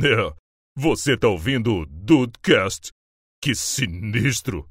[0.00, 0.32] É,
[0.76, 2.92] você tá ouvindo o Dudecast?
[3.42, 4.68] Que sinistro!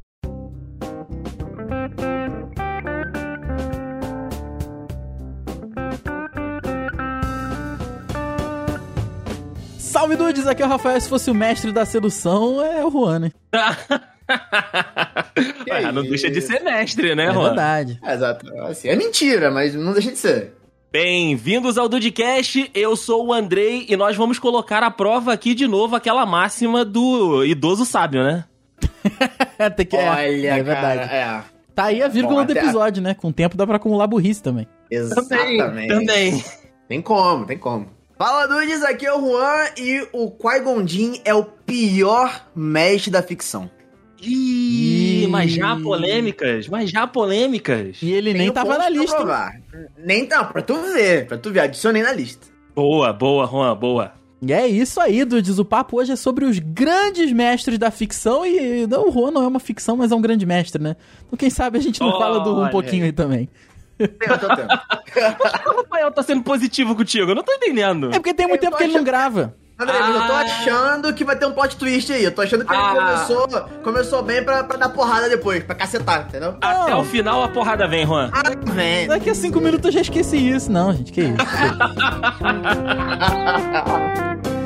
[9.77, 11.00] Salve dudes, aqui é o Rafael.
[11.00, 13.32] Se fosse o mestre da sedução, é o Juan, né?
[15.71, 17.48] Ah, não deixa de ser mestre, né, É Juan?
[17.48, 17.98] verdade.
[18.04, 18.46] É, exato.
[18.64, 20.56] Assim, é mentira, mas não deixa de ser.
[20.89, 25.67] Bem-vindos ao Dudcast, eu sou o Andrei e nós vamos colocar à prova aqui de
[25.67, 28.45] novo aquela máxima do idoso sábio, né?
[29.76, 31.09] Tem que, é, Olha, é verdade.
[31.09, 31.43] cara, é.
[31.76, 33.13] Tá aí a vírgula Bom, do episódio, né?
[33.13, 34.65] Com o tempo dá pra acumular burrice também.
[34.89, 35.89] Exatamente.
[35.89, 36.43] Também.
[36.88, 37.88] Tem como, tem como.
[38.17, 40.85] Fala, dudes, aqui é o Juan e o Qui-Gon
[41.26, 43.70] é o pior mestre da ficção.
[44.21, 45.27] Ih, Ih.
[45.27, 47.98] mas já polêmicas, mas já polêmicas.
[48.02, 49.53] E ele Tem nem tava na lista.
[49.98, 52.48] Nem tá, pra tu ver, pra tu ver, adicionei na lista.
[52.76, 54.12] Boa, boa, Juan, boa.
[54.41, 55.57] E é isso aí, dudes.
[55.57, 58.45] O papo hoje é sobre os grandes mestres da ficção.
[58.45, 60.95] E não, o Juan não é uma ficção, mas é um grande mestre, né?
[61.26, 63.12] Então quem sabe a gente não fala do Juan um Olha pouquinho aí.
[63.12, 63.49] também.
[63.98, 64.68] Tem o teu tempo.
[65.68, 68.10] O Rafael tá sendo positivo contigo, eu não tô entendendo.
[68.12, 69.56] É porque tem muito Eu tempo que ele não grava.
[69.80, 70.39] André, mas eu tô Ah.
[70.39, 72.23] achando que vai ter um plot twist aí.
[72.23, 72.95] Eu tô achando que ele Ah.
[72.95, 73.47] começou,
[73.83, 76.56] começou bem pra, pra dar porrada depois, pra cacetar, entendeu?
[76.59, 77.02] Até Não.
[77.02, 78.31] o final a porrada vem, Juan.
[78.33, 78.42] Ah,
[78.73, 79.08] vem.
[79.08, 80.72] Daqui a cinco minutos eu já esqueci isso.
[80.72, 81.36] Não, gente, que isso.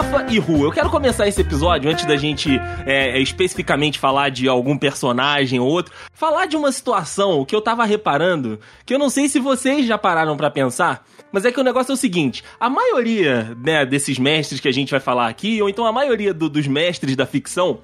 [0.00, 4.48] Rafa e Ru, eu quero começar esse episódio antes da gente é, especificamente falar de
[4.48, 9.10] algum personagem ou outro, falar de uma situação que eu tava reparando, que eu não
[9.10, 12.42] sei se vocês já pararam pra pensar, mas é que o negócio é o seguinte:
[12.58, 16.32] a maioria né, desses mestres que a gente vai falar aqui, ou então a maioria
[16.32, 17.80] do- dos mestres da ficção,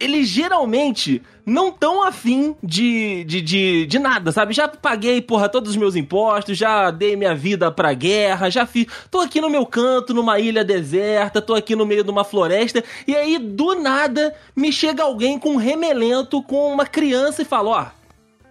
[0.00, 4.52] eles geralmente não tão afim de, de, de, de nada, sabe?
[4.52, 8.86] Já paguei, porra, todos os meus impostos, já dei minha vida pra guerra, já fiz.
[9.10, 12.84] Tô aqui no meu canto, numa ilha deserta, tô aqui no meio de uma floresta,
[13.06, 17.70] e aí, do nada, me chega alguém com um remelento, com uma criança e fala:
[17.70, 17.98] ó.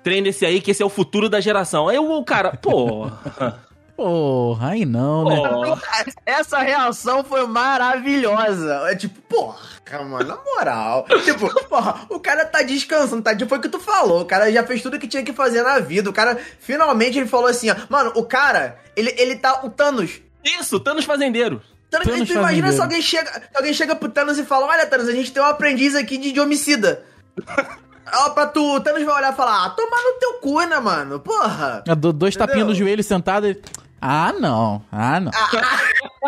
[0.03, 1.89] Treina esse aí, que esse é o futuro da geração.
[1.89, 3.61] Aí o cara, porra.
[3.97, 5.35] Porra, aí não, né?
[5.35, 6.05] porra.
[6.23, 8.83] Essa reação foi maravilhosa.
[8.91, 11.07] É tipo, porra, mano, na moral.
[11.25, 13.35] tipo, porra, o cara tá descansando, tá?
[13.47, 14.21] Foi o que tu falou.
[14.21, 16.11] O cara já fez tudo que tinha que fazer na vida.
[16.11, 17.75] O cara, finalmente, ele falou assim, ó.
[17.89, 20.21] Mano, o cara, ele, ele tá o Thanos.
[20.45, 21.59] Isso, Thanos Fazendeiro.
[21.89, 22.75] Thanos, Thanos tu imagina fazendeiro.
[22.75, 25.45] se alguém chega, alguém chega pro Thanos e fala: Olha, Thanos, a gente tem um
[25.47, 27.03] aprendiz aqui de, de homicida.
[28.13, 30.79] Ó, pra tu, o Thanos vai olhar e falar: Ah, toma no teu cu, né,
[30.79, 31.19] mano?
[31.19, 31.83] Porra.
[31.97, 32.47] Dou Dois Entendeu?
[32.47, 33.59] tapinhas no joelho sentado e.
[34.01, 34.81] Ah, não.
[34.91, 35.31] Ah, não.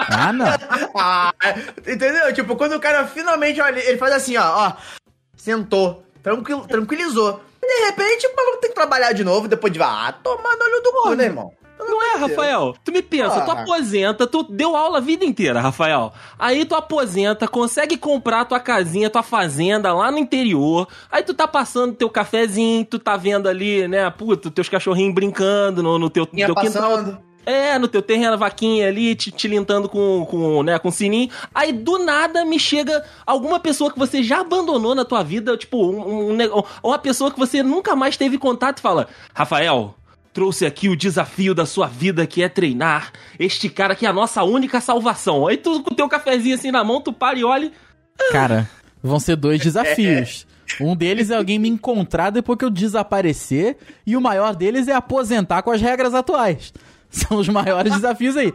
[0.07, 0.47] Ah, não.
[0.95, 1.33] Ah,
[1.87, 2.33] entendeu?
[2.33, 4.73] Tipo, quando o cara finalmente olha, ele faz assim, ó, ó,
[5.35, 7.41] sentou, tranquil, tranquilizou.
[7.61, 10.63] E de repente o maluco tem que trabalhar de novo depois de, ah, tomar no
[10.65, 11.51] olho do cu, né, irmão?
[11.77, 12.75] Não é, Rafael?
[12.83, 13.61] Tu me pensa, tu Ah.
[13.61, 16.11] aposenta, tu deu aula a vida inteira, Rafael.
[16.37, 20.87] Aí tu aposenta, consegue comprar tua casinha, tua fazenda lá no interior.
[21.09, 25.81] Aí tu tá passando teu cafezinho, tu tá vendo ali, né, puto, teus cachorrinhos brincando
[25.81, 27.21] no, no teu, teu quintal.
[27.49, 31.31] É, no teu terreno, a vaquinha ali, te, te lintando com, com, né, com sininho.
[31.53, 35.83] Aí, do nada, me chega alguma pessoa que você já abandonou na tua vida, tipo,
[35.83, 39.95] um, um, uma pessoa que você nunca mais teve contato e fala, Rafael,
[40.31, 44.13] trouxe aqui o desafio da sua vida, que é treinar este cara que é a
[44.13, 45.47] nossa única salvação.
[45.47, 47.71] Aí tu, com o teu cafezinho assim na mão, tu para e olha...
[48.31, 48.69] Cara,
[49.01, 50.45] vão ser dois desafios.
[50.79, 54.93] Um deles é alguém me encontrar depois que eu desaparecer, e o maior deles é
[54.93, 56.71] aposentar com as regras atuais.
[57.09, 58.53] São os maiores desafios aí.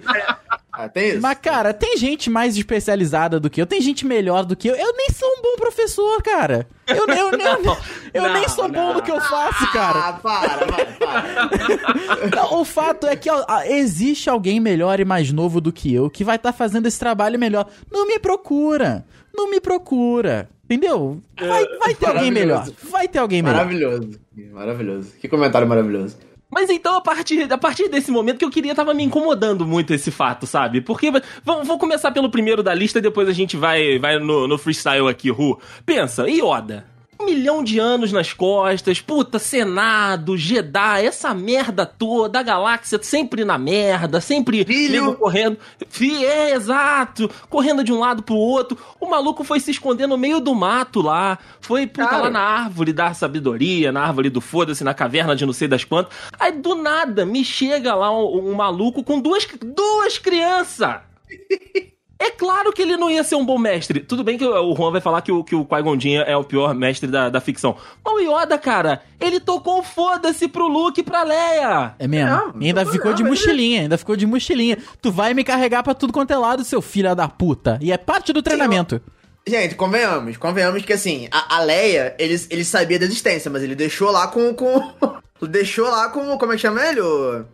[0.73, 1.21] Ah, tem isso?
[1.21, 4.75] Mas, cara, tem gente mais especializada do que eu, tem gente melhor do que eu.
[4.75, 6.67] Eu nem sou um bom professor, cara.
[6.87, 7.77] Eu, eu, eu, eu,
[8.13, 8.95] eu Não, nem sou bom não.
[8.95, 9.99] no que eu faço, cara.
[10.09, 10.67] Ah, para,
[10.99, 12.37] para.
[12.37, 16.11] Não, o fato é que ó, existe alguém melhor e mais novo do que eu
[16.11, 17.67] que vai estar fazendo esse trabalho melhor.
[17.91, 19.05] Não me procura.
[19.33, 20.49] Não me procura.
[20.65, 21.21] Entendeu?
[21.39, 22.69] Vai, vai ter alguém melhor.
[22.91, 23.57] Vai ter alguém melhor.
[23.57, 24.11] maravilhoso.
[24.53, 25.13] Maravilhoso.
[25.21, 26.17] Que comentário maravilhoso.
[26.55, 29.93] Mas então, a partir, a partir desse momento que eu queria, tava me incomodando muito
[29.93, 30.81] esse fato, sabe?
[30.81, 31.11] Porque.
[31.45, 34.57] Vamos, vou começar pelo primeiro da lista e depois a gente vai, vai no, no
[34.57, 35.61] freestyle aqui, Ru.
[35.85, 36.94] Pensa, Yoda.
[37.25, 43.47] Um milhão de anos nas costas, puta, Senado, Jedi, essa merda toda, a galáxia sempre
[43.47, 45.15] na merda, sempre Filho.
[45.15, 45.57] correndo.
[45.89, 47.31] Fi, é, exato.
[47.49, 48.77] Correndo de um lado pro outro.
[49.01, 51.39] O maluco foi se esconder no meio do mato lá.
[51.63, 52.25] Foi, puta, Cara.
[52.25, 55.83] lá na árvore da sabedoria, na árvore do foda-se, na caverna de não sei das
[55.83, 56.15] quantas.
[56.39, 60.97] Aí do nada me chega lá um, um maluco com duas, duas crianças.
[62.19, 64.01] É claro que ele não ia ser um bom mestre.
[64.01, 66.45] Tudo bem que o Juan vai falar que o, que o Qui-Gon Jinn é o
[66.45, 67.77] pior mestre da, da ficção.
[68.05, 71.95] Mas o Yoda, cara, ele tocou foda-se pro Luke e pra Leia.
[71.99, 72.31] É mesmo.
[72.31, 74.79] Não, E ainda não, ficou de não, mochilinha, ainda ficou de mochilinha.
[75.03, 77.79] Tu vai me carregar pra tudo quanto é lado, seu filho da puta.
[77.81, 79.01] E é parte do treinamento.
[79.47, 83.75] Gente, convenhamos, convenhamos que assim, a, a Leia, ele, ele sabia da existência, mas ele
[83.75, 84.55] deixou lá com.
[84.55, 84.95] com
[85.47, 86.39] deixou lá com.
[86.39, 87.01] Como é que chama ele?
[87.03, 87.45] O,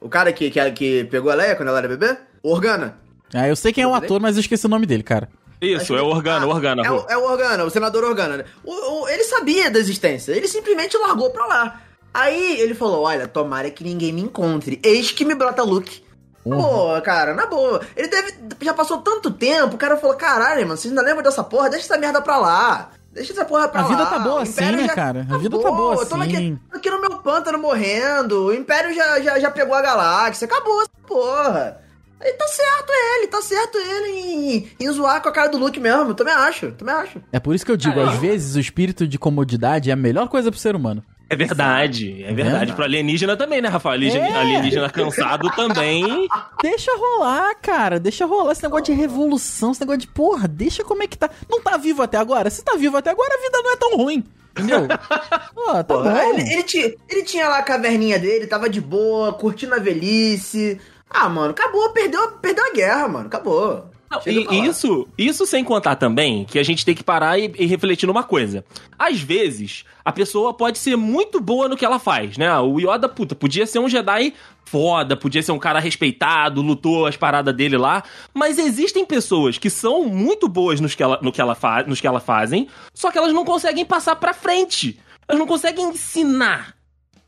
[0.00, 2.18] o cara que, que, que pegou a Leia quando ela era bebê?
[2.42, 3.00] O Organa.
[3.34, 5.28] Ah, eu sei quem é o ator, mas eu esqueci o nome dele, cara.
[5.60, 6.82] Isso, é o Organa, o Organa.
[6.84, 8.38] É, o- é o Organa, o senador Organa.
[8.38, 8.44] né?
[8.64, 8.72] O,
[9.04, 11.80] o- ele sabia da existência, ele simplesmente largou pra lá.
[12.12, 14.80] Aí ele falou: Olha, tomara que ninguém me encontre.
[14.82, 16.02] Eis que me brota Luke.
[16.44, 17.80] Pô, cara, na boa.
[17.96, 18.34] Ele deve.
[18.60, 21.70] Já passou tanto tempo, o cara falou: Caralho, mano, vocês ainda lembram dessa porra?
[21.70, 22.90] Deixa essa merda pra lá.
[23.12, 23.88] Deixa essa porra pra A lá.
[23.90, 25.26] vida tá boa assim, né, já- cara?
[25.30, 26.22] A vida tá boa Eu tô assim.
[26.24, 28.46] aqui, tô aqui no meu pântano morrendo.
[28.46, 30.46] O Império já, já, já pegou a galáxia.
[30.46, 31.80] Acabou essa porra.
[32.22, 35.80] Aí tá certo ele, tá certo ele em, em zoar com a cara do Luke
[35.80, 36.14] mesmo.
[36.14, 37.20] Também acho, também acho.
[37.32, 39.96] É por isso que eu digo, Cara, às vezes o espírito de comodidade é a
[39.96, 41.02] melhor coisa pro ser humano.
[41.28, 42.42] É verdade, é verdade.
[42.42, 42.72] Verdade.
[42.74, 43.94] Pro alienígena também, né, Rafael?
[43.94, 44.40] Alienígena, É.
[44.40, 46.28] alienígena cansado também.
[46.62, 47.98] Deixa rolar, cara.
[47.98, 51.30] Deixa rolar esse negócio de revolução, esse negócio de porra, deixa como é que tá.
[51.50, 52.50] Não tá vivo até agora?
[52.50, 54.22] Se tá vivo até agora, a vida não é tão ruim.
[54.54, 54.86] Entendeu?
[55.54, 56.34] Pô, tá Porra, bom.
[56.34, 60.78] ele, ele, tinha, ele tinha lá a caverninha dele, tava de boa, curtindo a velhice.
[61.12, 63.90] Ah, mano, acabou, perdeu, perdeu a guerra, mano, acabou.
[64.10, 67.66] Não, e isso, isso sem contar também que a gente tem que parar e, e
[67.66, 68.62] refletir numa coisa.
[68.98, 72.54] Às vezes, a pessoa pode ser muito boa no que ela faz, né?
[72.58, 74.34] O Yoda, puta, podia ser um Jedi
[74.66, 78.02] foda, podia ser um cara respeitado, lutou as paradas dele lá.
[78.34, 82.00] Mas existem pessoas que são muito boas nos que ela, no que ela fa nos
[82.00, 84.98] que ela fazem, só que elas não conseguem passar pra frente.
[85.26, 86.74] Elas não conseguem ensinar.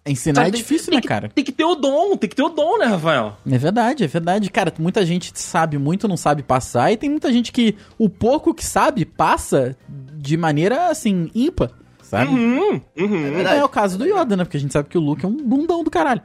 [0.06, 1.28] Ensinar é Sabe, tem- difícil, tem né, que- cara?
[1.34, 3.38] Tem que ter o dom, tem que ter o dom, né, Rafael?
[3.50, 4.50] É verdade, é verdade.
[4.50, 8.52] Cara, muita gente sabe muito, não sabe passar, e tem muita gente que o pouco
[8.52, 11.70] que sabe passa de maneira, assim, ímpar,
[12.02, 12.30] sabe?
[12.30, 13.22] Uhum, uhum.
[13.32, 13.60] Verdade.
[13.60, 14.44] é o caso do Yoda, né?
[14.44, 16.20] Porque a gente sabe que o Luke é um bundão do caralho.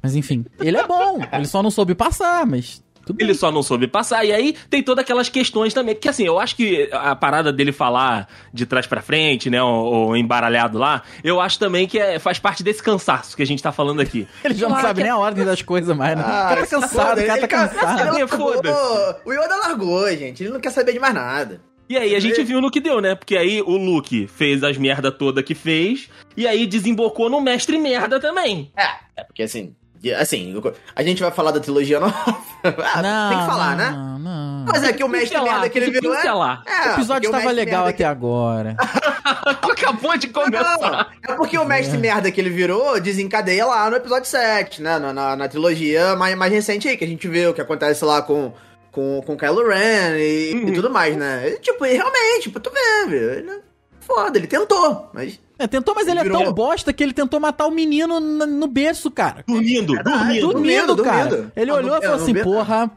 [0.00, 3.34] Mas enfim, ele é bom, ele só não soube passar, mas tudo Ele bem.
[3.36, 4.24] só não soube passar.
[4.24, 5.94] E aí tem todas aquelas questões também.
[5.94, 9.62] Porque assim, eu acho que a parada dele falar de trás pra frente, né?
[9.62, 13.46] O, o embaralhado lá, eu acho também que é- faz parte desse cansaço que a
[13.46, 14.26] gente tá falando aqui.
[14.44, 16.22] Ele já não Ah, sabe que- nem a ordem das coisas mais, né?
[16.22, 18.00] o cara tá foda, cansado, o cara tá ele ca- cansado.
[18.00, 19.20] ele largou, Foda-se.
[19.24, 20.42] O Yoda largou, gente.
[20.42, 21.60] Ele não quer saber de mais nada.
[21.88, 23.14] E aí a gente viu no que deu, né?
[23.14, 26.10] Porque aí o Luke fez as merda toda que fez.
[26.36, 28.72] E aí desembocou no mestre merda também.
[28.76, 29.72] É, é porque assim.
[30.18, 30.54] Assim,
[30.94, 32.14] a gente vai falar da trilogia nova.
[32.64, 33.90] Ah, tem que falar, né?
[33.90, 34.64] Não, não.
[34.66, 36.14] Mas é que o mestre Pincelar, merda que ele que virou.
[36.14, 38.76] É, é, O episódio tava legal até agora.
[39.24, 41.10] Acabou de Não, começar.
[41.26, 44.98] é porque o mestre merda que ele virou desencadeia lá no episódio 7, né?
[44.98, 48.04] Na, na, na trilogia mais, mais recente aí, que a gente vê o que acontece
[48.04, 48.52] lá com,
[48.90, 50.68] com, com Kylo Ren e, Uhum.
[50.68, 51.42] e tudo mais, né?
[51.46, 53.32] Ele, tipo, ele realmente, tipo, tu vê, viu?
[53.32, 53.58] Ele, é
[54.00, 55.38] foda, ele tentou, mas.
[55.58, 58.66] É, tentou, mas ele é Virou- tão bosta que ele tentou matar o menino no
[58.66, 59.42] berço, cara.
[59.46, 60.52] Dormindo, Verdade, dormindo.
[60.52, 61.28] Dormindo, dormindo, cara.
[61.30, 61.52] dormindo.
[61.56, 62.90] Ele Ah, olhou e falou não assim, porra,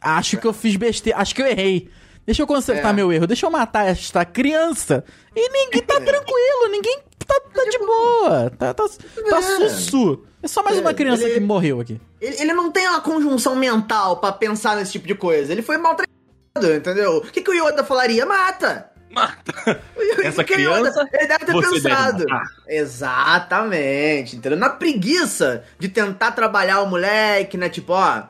[0.00, 1.88] acho que eu fiz besteira, acho que eu errei.
[2.26, 2.92] Deixa eu consertar É.
[2.92, 5.04] meu erro, deixa eu matar esta criança.
[5.36, 8.50] E ninguém tá tranquilo, ninguém tá, tá de boa.
[8.58, 8.84] Tá, tá,
[9.30, 9.42] tá É.
[9.68, 10.24] sussu.
[10.42, 12.00] É só mais É, uma criança ele- que morreu aqui.
[12.20, 15.52] Ele, ele não tem uma conjunção mental pra pensar nesse tipo de coisa.
[15.52, 17.18] Ele foi maltratado, entendeu?
[17.18, 18.24] O que, que o Yoda falaria?
[18.26, 18.90] Mata!
[19.14, 19.80] Mata.
[20.22, 22.24] Essa criança, ele deve ter você deve pensado.
[22.28, 22.46] matar.
[22.66, 24.58] Exatamente, entendeu?
[24.58, 27.68] Na preguiça de tentar trabalhar o moleque, né?
[27.68, 28.22] Tipo, ó,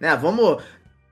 [0.00, 0.62] né, vamos.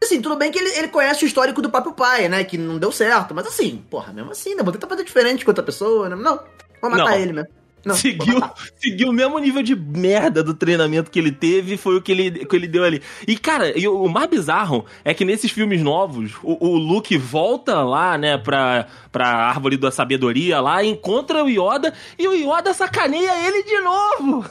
[0.03, 2.43] Assim, tudo bem que ele, ele conhece o histórico do próprio pai, né?
[2.43, 4.63] Que não deu certo, mas assim, porra, mesmo assim, né?
[4.63, 6.17] Vou tentar fazer diferente com outra pessoa, né?
[6.17, 6.41] Não,
[6.81, 7.15] vou matar Não.
[7.15, 7.60] ele mesmo.
[7.85, 8.41] Não, seguiu,
[8.77, 12.45] seguiu o mesmo nível de merda do treinamento que ele teve, foi o que ele,
[12.45, 13.03] que ele deu ali.
[13.27, 17.17] E, cara, e o, o mais bizarro é que nesses filmes novos, o, o Luke
[17.17, 22.75] volta lá, né, pra, pra árvore da sabedoria lá, encontra o Yoda e o Yoda
[22.75, 24.45] sacaneia ele de novo.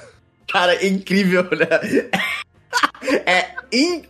[0.52, 2.10] Cara, é incrível, né?
[3.26, 4.10] É incrível,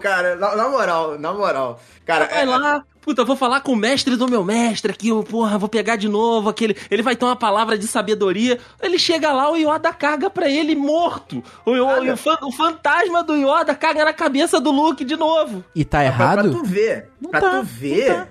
[0.00, 0.36] cara.
[0.36, 1.80] Na, na moral, na moral.
[2.06, 5.22] Cara, Vai é, lá, puta, vou falar com o mestre do meu mestre aqui, eu,
[5.22, 6.76] porra, vou pegar de novo aquele.
[6.90, 8.58] Ele vai ter uma palavra de sabedoria.
[8.82, 11.42] Ele chega lá, o Yoda caga pra ele morto.
[11.64, 15.64] O, o- o fan- o fantasma do Yoda caga na cabeça do Luke de novo.
[15.74, 16.50] E tá pra, pra errado?
[16.52, 17.08] tu ver.
[17.20, 18.14] Não pra tá, tu ver.
[18.14, 18.28] tá.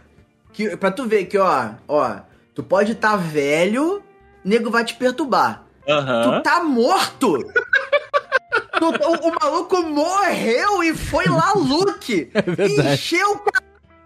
[0.51, 2.17] Que, pra tu ver que, ó, ó,
[2.53, 4.03] tu pode estar tá velho,
[4.45, 5.63] nego vai te perturbar.
[5.89, 6.37] Aham.
[6.39, 7.37] Tu tá morto!
[8.81, 12.29] O, o maluco morreu e foi lá, Luke!
[12.33, 12.93] É verdade.
[12.93, 13.41] Encheu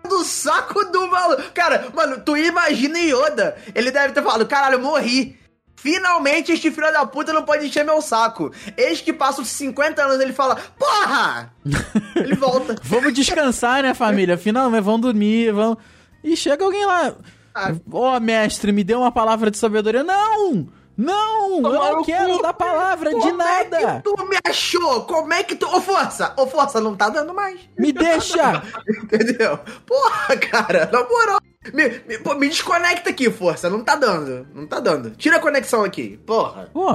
[0.03, 1.43] o do saco do maluco.
[1.53, 3.57] Cara, mano, tu imagina Yoda.
[3.75, 5.37] Ele deve ter falado, caralho, eu morri.
[5.75, 8.51] Finalmente este filho da puta não pode encher meu saco.
[8.75, 11.53] Eis que passa os 50 anos ele fala, porra!
[12.15, 12.75] ele volta.
[12.83, 14.37] Vamos descansar, né, família?
[14.37, 15.77] Finalmente, vamos dormir, vamos.
[16.23, 17.13] E chega alguém lá.
[17.53, 17.73] Ah.
[17.91, 20.03] Ó, mestre, me deu uma palavra de sabedoria.
[20.03, 20.67] Não!
[20.97, 21.57] Não!
[21.57, 22.41] Eu Tomar não no quero cu.
[22.41, 24.01] dar palavra de Como é nada!
[24.01, 25.01] que tu me achou?
[25.03, 25.67] Como é que tu...
[25.67, 26.33] Ô, Força!
[26.37, 27.59] Ô, Força, não tá dando mais.
[27.77, 28.63] Me deixa!
[29.03, 29.59] Entendeu?
[29.85, 31.39] Porra, cara, na moral.
[31.73, 33.69] Me, me, pô, me desconecta aqui, Força.
[33.69, 34.47] Não tá dando.
[34.55, 35.11] Não tá dando.
[35.11, 36.17] Tira a conexão aqui.
[36.25, 36.69] Porra.
[36.73, 36.89] Pô,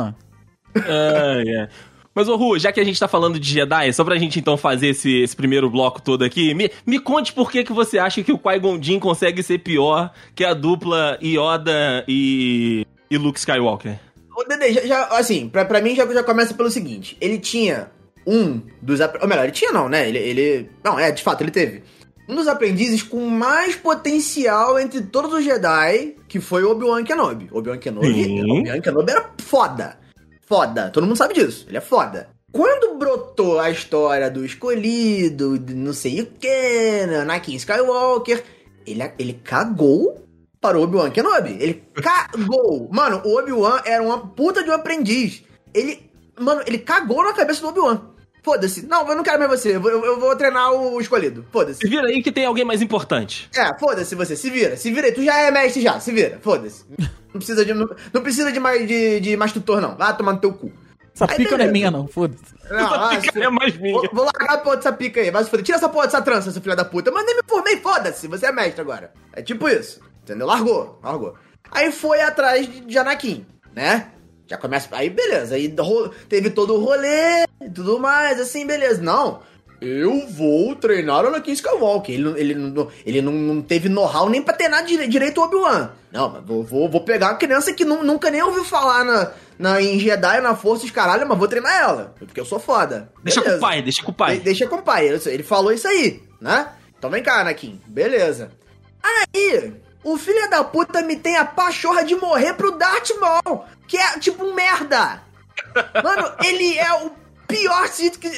[0.75, 1.68] Ai, ai.
[2.14, 4.54] Mas, ô Ru, já que a gente tá falando de Jedi, só pra gente então
[4.56, 8.23] fazer esse, esse primeiro bloco todo aqui, me, me conte por que, que você acha
[8.23, 13.99] que o Qui-Gon Jinn consegue ser pior que a dupla Yoda e, e Luke Skywalker.
[14.37, 17.90] O Dede, já, já- assim, pra, pra mim já, já começa pelo seguinte: ele tinha
[18.26, 18.99] um dos.
[19.21, 20.09] Ou melhor, ele tinha não, né?
[20.09, 20.71] Ele, ele.
[20.83, 21.83] Não, é, de fato, ele teve.
[22.28, 27.49] Um dos aprendizes com mais potencial entre todos os Jedi, que foi Obi-Wan Kenobi.
[27.52, 28.40] Obi-Wan Kenobi.
[28.50, 29.99] Obi-Wan Kenobi era foda.
[30.47, 30.90] Foda.
[30.90, 31.66] Todo mundo sabe disso.
[31.69, 32.28] Ele é foda.
[32.52, 38.42] Quando brotou a história do escolhido, não sei o que, Anakin Skywalker,
[38.87, 40.23] ele, ele cagou
[40.62, 41.57] para o Obi-Wan Kenobi.
[41.61, 42.88] Ele cagou.
[42.90, 45.42] Mano, o Obi-Wan era uma puta de um aprendiz.
[45.75, 48.00] Ele, mano, ele cagou na cabeça do Obi-Wan.
[48.45, 48.87] Foda-se.
[48.87, 49.76] Não, eu não quero mais você.
[49.76, 51.45] Eu, vou- eu vou treinar o escolhido.
[51.52, 51.81] Foda-se.
[51.81, 53.49] Se vira aí que tem alguém mais importante.
[53.54, 54.35] É, foda-se você.
[54.35, 54.76] Se vira.
[54.76, 55.12] Se vira aí.
[55.12, 56.00] Tu já é mestre já.
[56.00, 56.38] Se vira.
[56.42, 56.85] Foda-se.
[56.99, 59.97] Não precisa de, não, não precisa de mais, de, de mais tutor, não.
[59.97, 60.71] Vai tomar no teu cu.
[61.14, 61.73] essa Aí, pica não é beleza.
[61.73, 62.42] minha, não, foda-se.
[62.69, 63.95] Não, Essa pica se é mais minha.
[63.95, 65.64] Vou, vou largar a porra dessa pica aí, vai se foder.
[65.64, 67.11] Tira essa porra dessa trança, seu filho da puta.
[67.12, 69.12] Mas nem me formei, foda-se, você é mestre agora.
[69.33, 70.47] É tipo isso, entendeu?
[70.47, 71.35] Largou, largou.
[71.71, 74.09] Aí foi atrás de, de Anakin, né?
[74.47, 74.88] Já começa.
[74.93, 75.75] Aí beleza, aí
[76.29, 79.00] teve todo o rolê e tudo mais, assim, beleza.
[79.00, 79.41] Não,
[79.81, 82.14] eu vou treinar o Anakin Skywalker.
[82.14, 85.45] Ele, não- ele, não, ele não, não teve know-how nem pra treinar dire- direito o
[85.45, 85.91] Obi-Wan.
[86.12, 89.33] Não, mas vou, vou, vou pegar uma criança que nu- nunca nem ouviu falar na,
[89.59, 92.14] na, em Jedi, na Força, os caralho, mas vou treinar ela.
[92.19, 93.11] Porque eu sou foda.
[93.25, 93.61] Deixa com o Beleza.
[93.67, 94.37] pai, deixa com o pai.
[94.37, 95.09] De- deixa com o pai.
[95.09, 96.69] Ele- Ele falou isso aí, né?
[96.99, 97.81] Então vem cá, Anakin.
[97.87, 98.50] Beleza.
[99.02, 99.73] Aí,
[100.04, 104.18] o filho da puta me tem a pachorra de morrer pro Darth Maul, que é
[104.18, 105.23] tipo um merda.
[106.02, 107.11] Mano, ele é o
[107.47, 108.28] pior Sith que...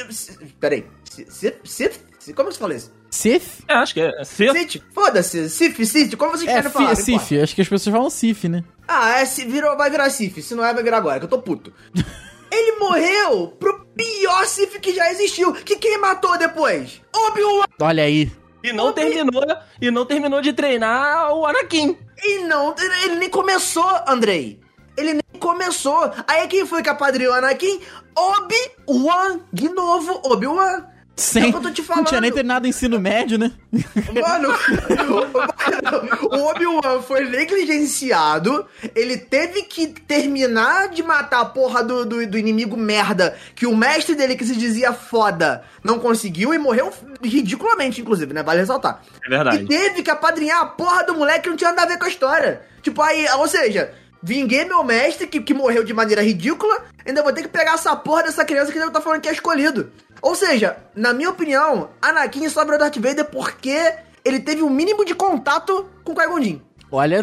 [0.60, 0.86] Peraí.
[1.28, 1.56] Sith?
[1.64, 2.00] Sith?
[2.18, 2.34] Sith?
[2.34, 2.92] Como você fala isso?
[3.10, 3.62] Sif?
[3.68, 4.24] É, acho que é.
[4.24, 4.52] Sith.
[4.52, 4.82] Sith?
[4.92, 5.48] Foda-se.
[5.50, 6.16] Sith, Sith.
[6.16, 6.84] Como vocês É, querem falar?
[6.92, 7.02] importa.
[7.02, 7.40] Sif.
[7.40, 8.64] Acho que as pessoas falam Sif, né?
[8.88, 10.42] Ah, é, se virou, vai virar Sif.
[10.42, 11.72] Se não é, vai virar agora, que eu tô puto.
[12.50, 15.52] Ele morreu pro pior Sif que já existiu.
[15.52, 17.00] Que quem matou depois?
[17.14, 17.64] Obi-Wan.
[17.80, 18.30] Olha aí.
[18.64, 19.42] E não terminou,
[19.78, 21.98] e não terminou de treinar o Anakin.
[22.22, 24.58] E não, ele nem começou, Andrei.
[24.96, 26.10] Ele nem começou.
[26.26, 27.78] Aí quem foi que apadrinhou o Anakin?
[28.16, 29.40] Obi-Wan.
[29.52, 30.86] De novo, Obi-Wan.
[31.16, 32.34] Sem, É o que eu tô te não tinha nem falando.
[32.34, 33.52] terminado ensino médio, né?
[33.70, 34.48] Mano,
[36.30, 38.66] o Obi-Wan foi negligenciado.
[38.94, 43.76] Ele teve que terminar de matar a porra do, do, do inimigo merda que o
[43.76, 46.92] mestre dele, que se dizia foda, não conseguiu e morreu
[47.22, 48.42] ridiculamente, inclusive, né?
[48.42, 49.00] Vale ressaltar.
[49.24, 49.64] É verdade.
[49.64, 52.06] E teve que apadrinhar a porra do moleque que não tinha nada a ver com
[52.06, 52.62] a história.
[52.82, 53.92] Tipo, aí, ou seja,
[54.22, 57.94] vinguei meu mestre que, que morreu de maneira ridícula, ainda vou ter que pegar essa
[57.94, 59.92] porra dessa criança que deve estar falando que é escolhido.
[60.24, 65.04] Ou seja, na minha opinião, Anakin só virou Darth Vader porque ele teve o mínimo
[65.04, 66.60] de contato com o Qui-Gon Jinn.
[66.90, 67.20] Olha,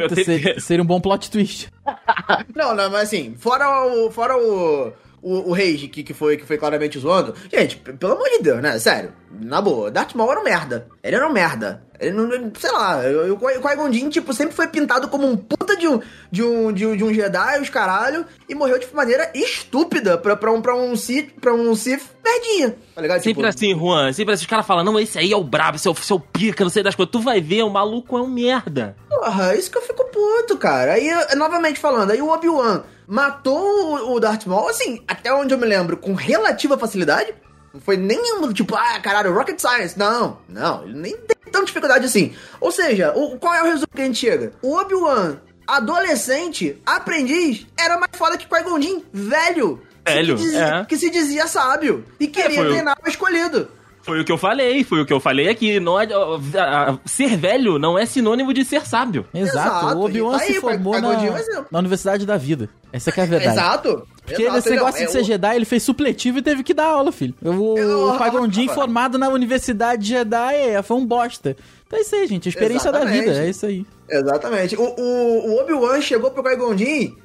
[0.60, 1.72] seria um bom plot twist.
[2.56, 4.12] Não, não, mas assim, fora o.
[4.12, 4.94] Fora o.
[5.24, 7.36] O, o Rage, que, que, foi, que foi claramente zoando.
[7.52, 8.80] Gente, pelo amor de Deus, né?
[8.80, 9.14] Sério.
[9.32, 10.88] Na boa, Darth Maul era um merda.
[11.04, 11.84] Ele era um merda.
[12.02, 12.28] Ele não.
[12.28, 13.00] não- Sei lá,
[13.32, 16.00] o Qui- o Qui-Gon Jinn, tipo, sempre foi pintado como um puta de um,
[16.32, 20.36] de um, de um, de um Jedi, os caralho, e morreu de maneira estúpida pra,
[20.36, 22.76] pra um, pra um Sith, pra um Sith merdinha.
[22.96, 23.22] Tá ligado?
[23.22, 24.12] Sempre Tipo, assim, Juan.
[24.14, 24.44] Sempre assim.
[24.44, 26.20] Os caras falam, não, esse aí é o brabo, esse é o, esse é o
[26.20, 27.12] pica, não sei das coisas.
[27.12, 28.96] Tu vai ver, o maluco é um merda.
[29.08, 30.94] Porra, isso que eu fico puto, cara.
[30.94, 35.58] Aí, novamente falando, aí o Obi-Wan matou o- o Darth Maul, assim, até onde eu
[35.58, 37.34] me lembro, com relativa facilidade.
[37.74, 39.98] Não foi nenhum, tipo, ah, caralho, Rocket Science.
[39.98, 42.34] Não, não, ele nem tem tanta dificuldade assim.
[42.60, 44.52] Ou seja, o, qual é o resumo que a gente chega?
[44.62, 49.82] O Obi-Wan, adolescente, aprendiz, era mais foda que Qui-Gon Jinn, velho.
[50.06, 50.86] Velho, que, dizia, é.
[50.86, 52.04] que se dizia sábio.
[52.20, 53.68] E queria foi o- treinar o escolhido.
[54.04, 55.80] Foi o que eu falei, foi o que eu falei aqui.
[55.80, 59.28] Não, é- a- a- ser velho não é sinônimo de ser sábio.
[59.32, 59.58] Exato.
[59.60, 62.68] Exato, o Obi-Wan tá se aí, formou na, é na Universidade da Vida.
[62.92, 63.54] Essa que é a verdade.
[63.56, 64.08] Exato.
[64.32, 66.64] Porque Exato, esse não, negócio é de ser o- Jedi, ele fez supletivo e teve
[66.64, 67.34] que dar aula, filho.
[67.44, 68.74] O, o Jinn Rafa.
[68.82, 71.56] formado na Universidade Jedi é, foi um bosta.
[71.88, 72.48] Então é isso aí, gente.
[72.48, 73.26] A experiência Exatamente.
[73.26, 73.86] da vida, é isso aí.
[74.10, 74.76] Exatamente.
[74.78, 76.76] O, o, o Obi-Wan chegou pro Qui-Gon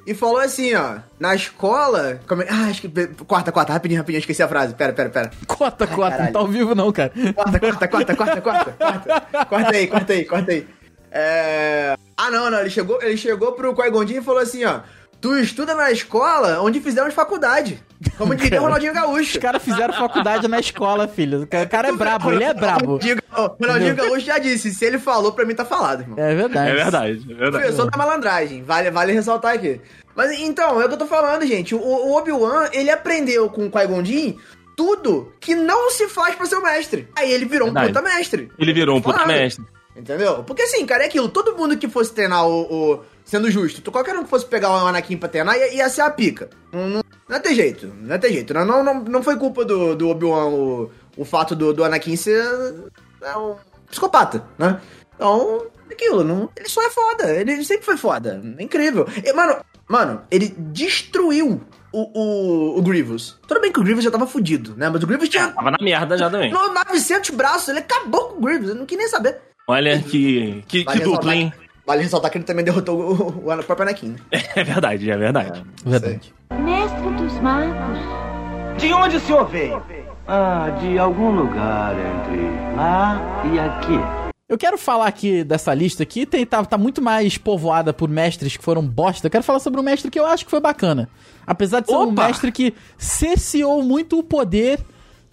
[0.05, 0.97] e falou assim, ó.
[1.19, 2.19] Na escola...
[2.27, 3.07] Como é- ah, acho que...
[3.25, 3.71] Corta, corta.
[3.73, 4.19] Rapidinho, rapidinho.
[4.19, 4.73] Esqueci a frase.
[4.73, 5.31] Pera, pera, pera.
[5.47, 6.33] Cota, Ai, não caralho.
[6.33, 7.11] tá ao vivo não, cara.
[7.33, 8.71] Corta, corta, corta, corta, corta.
[8.77, 10.67] Corta, corta aí, corta aí, corta aí.
[11.11, 11.95] É...
[12.17, 12.59] Ah, não, não.
[12.59, 14.79] Ele chegou, ele chegou pro Qui-Gon e falou assim, ó.
[15.21, 17.83] Tu estuda na escola onde fizemos faculdade.
[18.17, 18.63] Como diria o.
[18.63, 19.39] Ronaldinho Os Gaúcho.
[19.39, 21.43] caras fizeram faculdade na escola, filho.
[21.43, 22.85] O cara é brabo, ele é brabo.
[22.97, 26.17] Ronaldinho, o Ronaldinho Gaúcho já disse, se ele falou, pra mim tá falado, irmão.
[26.19, 26.69] É verdade.
[26.69, 27.63] É verdade, é verdade.
[27.63, 29.81] Professor da malandragem, vale, vale ressaltar aqui.
[30.15, 31.73] Mas então, é o que eu tô falando, gente.
[31.75, 34.35] O, o Obi-Wan, ele aprendeu com o Qui-Gon Jinn
[34.75, 37.07] tudo que não se faz pra ser o mestre.
[37.15, 37.87] Aí ele virou Verdade.
[37.89, 38.51] um puta mestre.
[38.59, 39.65] Ele virou um puta mestre.
[39.95, 40.43] Entendeu?
[40.43, 41.27] Porque assim, cara, é aquilo.
[41.29, 42.61] Todo mundo que fosse treinar o.
[42.93, 45.89] o- sendo justo, tu- qualquer um que fosse pegar o Anakin pra treinar ia, ia
[45.89, 46.49] ser a pica.
[46.71, 47.93] Não, não, ter jeito.
[48.01, 48.53] Não ter jeito.
[48.53, 52.41] Não, não, não, foi culpa do, do Obi-Wan o, o fato do, do Anakin ser
[53.21, 53.55] é, um
[53.89, 54.79] psicopata, né?
[55.15, 56.23] Então, é aquilo.
[56.23, 57.33] Não, ele só é foda.
[57.35, 58.41] Ele sempre foi foda.
[58.57, 59.05] É incrível.
[59.23, 59.57] E, mano,
[59.89, 63.37] mano, ele destruiu o, o, o Grievous.
[63.47, 64.89] Tudo bem que o Grievous já tava fudido, né?
[64.89, 66.51] Mas o Grievous tinha Tava na merda já também.
[66.51, 67.67] 900 braços.
[67.69, 68.69] Ele acabou com o Grievous.
[68.69, 69.39] Eu não quis nem saber.
[69.67, 71.51] Olha que, que, que dupla, hein?
[71.87, 74.09] Vale ressaltar que ele também derrotou o, o, o próprio Anakin.
[74.09, 74.17] né?
[74.55, 75.63] É verdade, é verdade.
[75.85, 76.33] Verdade.
[76.59, 77.97] Mestre dos magos.
[78.77, 79.81] De onde o senhor veio?
[80.27, 83.21] Ah, de algum lugar entre lá
[83.53, 84.27] e aqui.
[84.49, 88.55] Eu quero falar aqui dessa lista aqui, tem, tá, tá muito mais povoada por mestres
[88.55, 89.27] que foram bosta.
[89.27, 91.09] Eu quero falar sobre um mestre que eu acho que foi bacana.
[91.45, 92.27] Apesar de ser um Opa!
[92.27, 94.79] mestre que cesseou muito o poder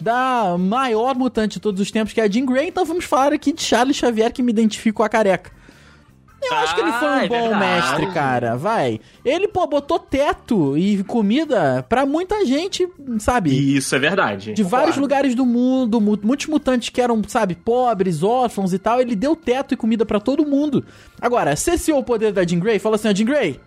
[0.01, 2.67] da maior mutante de todos os tempos, que é a Jean Grey.
[2.67, 5.51] Então vamos falar aqui de Charles Xavier, que me identifico com a careca.
[6.49, 7.65] Eu acho que ele foi um Ah, é bom verdade.
[7.65, 8.55] mestre, cara.
[8.57, 8.99] Vai.
[9.23, 12.87] Ele, pô, botou teto e comida pra muita gente,
[13.19, 13.75] sabe?
[13.75, 14.53] Isso é verdade.
[14.53, 18.99] de vários lugares do mundo, mu- muitos mutantes que eram, sabe, pobres, órfãos e tal,
[19.01, 20.85] ele deu teto e comida pra todo mundo.
[21.21, 23.59] Agora, cesseou o poder da Jean Grey, falou assim, ó, Jean Grey,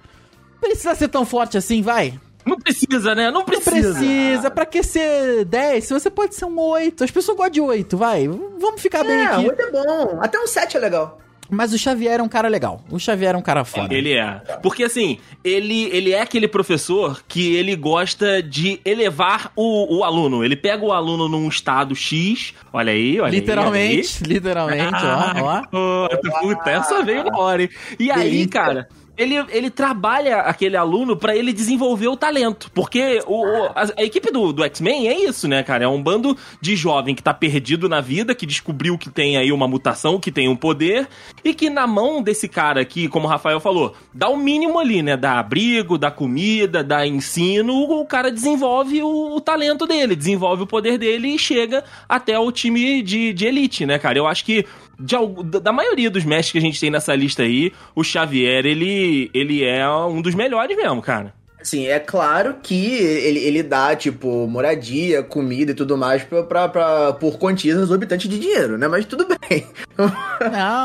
[0.61, 2.18] precisa ser tão forte assim, vai.
[2.47, 3.26] Não precisa, né?
[3.30, 3.92] Não Não precisa.
[3.99, 5.85] precisa, pra que ser 10?
[5.85, 8.26] Se você pode ser um 8, as pessoas gostam de 8, vai.
[8.26, 9.47] Vamos ficar bem É, aqui.
[9.49, 10.18] oito é bom.
[10.20, 11.18] Até um 7 é legal.
[11.50, 12.83] Mas o Xavier é um cara legal.
[12.90, 13.95] O Xavier é um cara foda.
[13.95, 14.40] Ele é.
[14.62, 20.45] Porque assim, ele, ele é aquele professor que ele gosta de elevar o, o aluno.
[20.45, 22.55] Ele pega o aluno num estado X.
[22.73, 25.43] Olha aí, olha Literalmente, literalmente, aí.
[25.43, 26.07] ó, ó.
[26.07, 27.71] Ah, puta, essa veio na hora, hein?
[27.99, 32.71] E aí, cara, ele, ele trabalha aquele aluno pra ele desenvolver o talento.
[32.73, 35.84] Porque o, o- a, a equipe do, do X-Men é isso, né, cara?
[35.84, 39.50] É um bando de jovem que tá perdido na vida, que descobriu que tem aí
[39.50, 41.08] uma mutação, que tem um poder,
[41.45, 45.02] e que na mão desse cara aqui, como o Rafael falou, dá o mínimo ali,
[45.02, 45.16] né?
[45.16, 50.66] Dá abrigo, dá comida, dá ensino, o cara desenvolve o, o talento dele, desenvolve o
[50.66, 54.16] poder dele e chega até o time de, de elite, né, cara?
[54.19, 54.64] Eu acho que
[54.99, 55.17] de
[55.61, 59.65] da maioria dos mestres que a gente tem nessa lista aí, o Xavier, ele, ele
[59.65, 61.32] é um dos melhores mesmo, cara.
[61.61, 66.69] Assim, é claro que ele, ele dá, tipo, moradia, comida e tudo mais pra, pra,
[66.69, 68.87] pra- por quantias exorbitantes de dinheiro, né?
[68.87, 69.67] Mas tudo bem.
[69.99, 70.06] Não,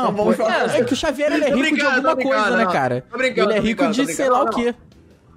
[0.04, 2.16] Não vamos pô, falar é, é que o Xavier ele é rico de brincando, alguma
[2.16, 2.72] tô coisa, né, não.
[2.72, 3.04] cara?
[3.08, 4.74] Tô brincando, ele é rico brincando, de sei lá o brincando, quê.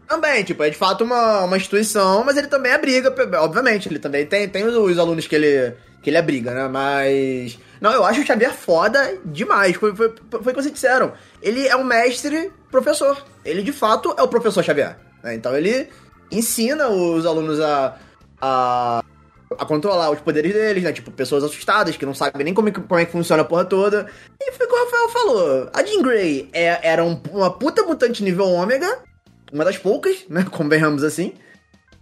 [0.08, 4.26] Também, tipo, é de fato uma, uma instituição, mas ele também abriga, obviamente, ele também
[4.26, 6.68] tem, tem os alunos que ele, que ele abriga, né?
[6.68, 7.60] Mas.
[7.82, 9.76] Não, eu acho o Xavier foda demais.
[9.76, 11.14] Foi, foi, foi o que vocês disseram.
[11.42, 13.24] Ele é um mestre professor.
[13.46, 14.98] Ele de fato é o professor Xavier.
[15.24, 15.36] né?
[15.36, 15.88] Então ele
[16.32, 17.98] ensina os alunos a,
[18.42, 19.04] a,
[19.58, 20.92] a controlar os poderes deles, né?
[20.92, 23.46] Tipo, pessoas assustadas que não sabem nem como, é que- como é que funciona a
[23.46, 24.08] porra toda.
[24.42, 25.70] E foi o que o Rafael falou.
[25.74, 29.00] A Jean Grey é, era um- uma puta mutante nível ômega,
[29.54, 30.46] uma das poucas, né?
[30.52, 31.34] Convenhamos assim.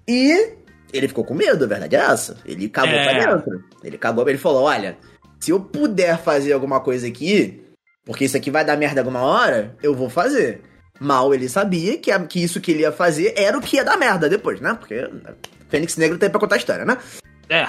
[0.07, 0.53] E
[0.93, 2.37] ele ficou com medo, a verdade é essa.
[2.45, 3.03] Ele cagou É.
[3.23, 3.63] pra dentro.
[3.83, 4.97] Ele cagou, ele falou: olha,
[5.45, 7.61] se eu puder fazer alguma coisa aqui,
[8.03, 10.61] porque isso aqui vai dar merda alguma hora, eu vou fazer.
[10.99, 13.83] Mal ele sabia que, a- que isso que ele ia fazer era o que ia
[13.85, 14.73] dar merda depois, né?
[14.79, 15.07] Porque
[15.69, 16.97] Fênix Negro tá aí pra contar a história, né?
[17.49, 17.67] É.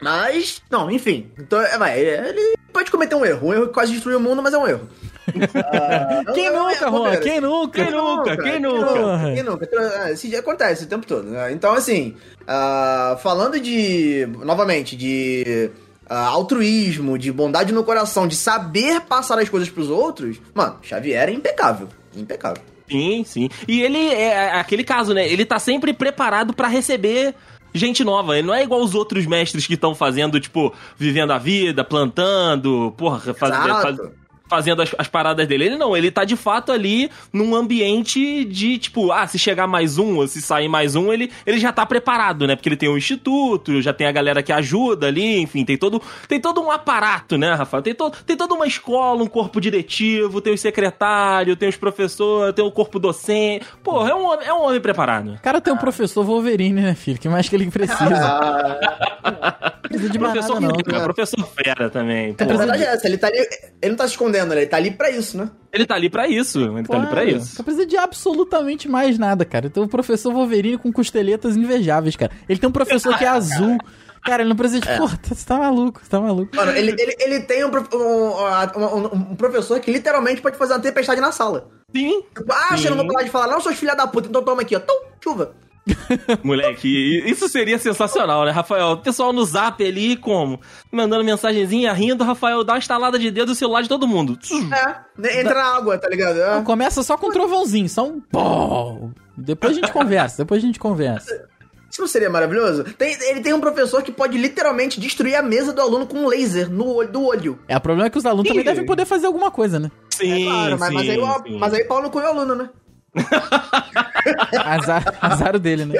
[0.00, 1.30] Mas, não, enfim.
[1.38, 3.48] Então, é, vai, ele pode cometer um erro.
[3.48, 4.88] Um erro que quase destruiu o mundo, mas é um erro.
[5.54, 7.16] Ah, Quem é um nunca, erro, Juan?
[7.20, 7.84] Quem nunca?
[7.84, 8.36] Quem nunca?
[8.42, 9.32] Quem nunca?
[9.34, 9.68] Quem nunca?
[10.02, 11.24] Ah, Isso já acontece o tempo todo.
[11.28, 11.52] né?
[11.52, 14.26] Então, assim, ah, falando de.
[14.44, 15.70] Novamente, de.
[16.08, 21.28] Ah, altruísmo, de bondade no coração, de saber passar as coisas pros outros, mano, Xavier
[21.28, 21.88] é impecável.
[22.16, 22.62] Impecável.
[22.90, 23.48] Sim, sim.
[23.68, 25.28] E ele é aquele caso, né?
[25.28, 27.34] Ele tá sempre preparado pra receber
[27.74, 28.38] gente nova.
[28.38, 32.92] Ele não é igual os outros mestres que estão fazendo, tipo, vivendo a vida, plantando,
[32.96, 33.82] porra, faz- Exato.
[33.82, 34.10] faz-
[34.48, 35.64] fazendo as, as paradas dele.
[35.66, 39.98] Ele não, ele tá de fato ali num ambiente de, tipo, ah, se chegar mais
[39.98, 42.56] um ou se sair mais um, ele, ele já tá preparado, né?
[42.56, 46.00] Porque ele tem um instituto, já tem a galera que ajuda ali, enfim, tem todo,
[46.26, 47.82] tem todo um aparato, né, Rafael?
[47.82, 52.54] Tem, to, tem toda uma escola, um corpo diretivo, tem os secretários, tem os professores,
[52.54, 53.64] tem o corpo docente.
[53.82, 55.34] Porra, é um, homem- é um homem preparado.
[55.34, 57.18] O cara tem um professor Wolverine, né, filho?
[57.18, 58.78] que mais que ele precisa?
[59.82, 60.82] precisa de Professor, nada, não.
[60.84, 62.34] cara, professor fera também.
[62.34, 62.44] pô.
[62.44, 63.38] A verdade é essa, ele tá ali.
[63.80, 65.50] Ele não tá se escondendo, ele tá ali pra isso, né?
[65.72, 66.58] Ele tá ali pra isso.
[66.58, 67.54] Ele tá ali pra isso.
[67.58, 69.66] Não precisa de absolutamente mais nada, cara.
[69.66, 72.32] Então o professor Wolverine com costeletas invejáveis, cara.
[72.48, 73.78] Ele tem um professor que é azul.
[74.24, 74.96] Cara, ele não precisa de.
[74.98, 76.54] Porra, você tá maluco, você tá maluco.
[76.56, 80.80] Mano, ele, ele, ele tem um, um, um- um- professor que literalmente pode fazer uma
[80.80, 81.70] tempestade na sala.
[81.94, 84.42] Sim, Tipo, ah, você não vou parar de falar, não, seus filha da puta, então
[84.42, 84.80] toma aqui, ó.
[84.80, 85.54] Tum, chuva.
[86.42, 88.88] moleque, isso seria sensacional, né, Rafael?
[88.92, 90.60] O pessoal no zap ali, como?
[90.90, 94.38] Mandando mensagenzinha, rindo, Rafael dá uma estalada de dedo no celular de todo mundo.
[94.72, 96.40] É, entra na água, tá ligado?
[96.40, 96.62] É.
[96.62, 98.20] Começa só com um trovãozinho, só um.
[98.20, 99.10] Pô!
[99.36, 101.48] Depois a gente conversa, depois a gente conversa.
[101.90, 102.84] Isso não seria maravilhoso?
[102.84, 106.26] Tem- ele tem um professor que pode literalmente destruir a mesa do aluno com um
[106.28, 107.58] laser no olho, do olho.
[107.66, 108.66] É, o problema é que os alunos também Ih.
[108.66, 109.90] devem poder fazer alguma coisa, né?
[110.10, 111.58] Sim, É claro, mas, sim, mas, aí, o- sim.
[111.58, 112.68] mas aí pau no cu do aluno, né?
[114.64, 115.94] Azar, azar dele, né?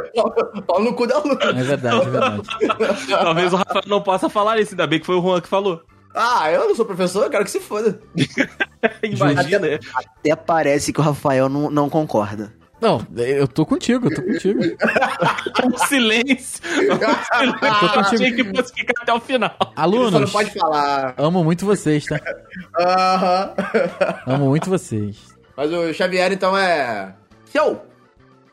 [0.67, 1.39] Pau, no cu do aluno.
[1.41, 2.43] É verdade, é verdade.
[3.09, 5.83] Talvez o Rafael não possa falar isso, ainda bem que foi o Juan que falou.
[6.15, 8.01] Ah, eu não sou professor, eu quero que se foda.
[9.03, 9.79] Imagina, né?
[9.95, 12.53] Até parece que o Rafael não, não concorda.
[12.81, 14.61] Não, eu tô contigo, eu tô contigo.
[15.65, 16.63] Um silêncio.
[16.65, 17.59] Um Tô contigo.
[17.59, 18.01] silêncio.
[18.01, 19.51] Achei que fosse ficar até o final.
[19.61, 21.15] Ele só não Alunos, pode falar.
[21.17, 22.21] amo muito vocês, tá?
[22.79, 23.55] Aham.
[24.29, 25.17] Amo muito vocês.
[25.59, 27.15] Mas o Xavier, então, é...
[27.47, 27.83] Seu!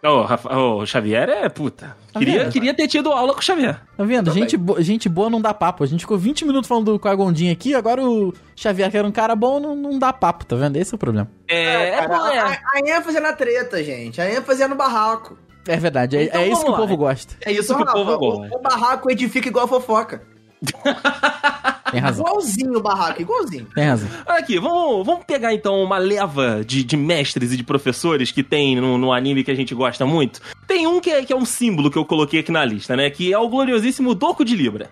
[0.03, 1.95] Ô, Rafa- ô, Xavier é puta.
[2.11, 2.51] Tá Queria, vendo?
[2.51, 3.79] queria ter tido aula com o Xavier.
[3.95, 4.31] Tá vendo?
[4.31, 5.83] Gente, bo- gente boa não dá papo.
[5.83, 9.11] A gente ficou 20 minutos falando do Quagondinho aqui, agora o Xavier, que era um
[9.11, 10.77] cara bom, não, não dá papo, tá vendo?
[10.77, 11.29] Esse é o problema.
[11.47, 12.39] É, é, Cara, bom, é.
[12.39, 14.19] a, a ênfase é na treta, gente.
[14.19, 15.37] A ênfase é no barraco.
[15.67, 16.77] É verdade, é, Então é isso que o lá.
[16.77, 17.35] povo gosta.
[17.45, 18.55] É isso que o Então, povo gosta.
[18.55, 20.21] O, o barraco edifica igual a fofoca.
[21.91, 23.67] Tem razão, Igualzinho o barraco, igualzinho.
[23.73, 24.09] tem razão.
[24.25, 28.43] Olha aqui, vamos, vamos pegar então uma leva de, de mestres e de professores que
[28.43, 30.41] tem no, no anime que a gente gosta muito.
[30.67, 33.09] Tem um que é, que é um símbolo que eu coloquei aqui na lista, né?
[33.09, 34.89] Que é o gloriosíssimo Doku de Libra.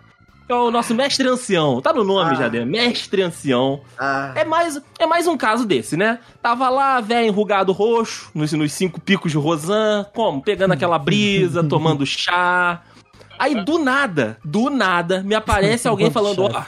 [0.47, 1.81] É o nosso mestre ancião.
[1.81, 2.35] Tá no nome Ah.
[2.35, 3.81] já dele, mestre ancião.
[3.97, 6.19] Ah, É mais, é mais um caso desse, né?
[6.41, 10.41] Tava lá, velho, enrugado roxo, nos, nos cinco picos de Rosan, como?
[10.41, 12.81] Pegando aquela brisa, tomando chá.
[13.43, 16.63] Aí, do nada, do nada, me aparece alguém falando, ó,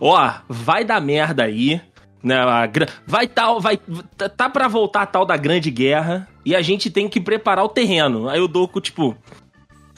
[0.00, 1.80] ó, vai dar merda aí,
[2.22, 2.36] né?
[2.40, 2.66] a
[3.06, 3.78] Vai tal, vai,
[4.16, 7.64] tá- tá pra voltar a tal da grande guerra e a gente tem que preparar
[7.64, 8.28] o terreno.
[8.28, 9.16] Aí o Doku, tipo,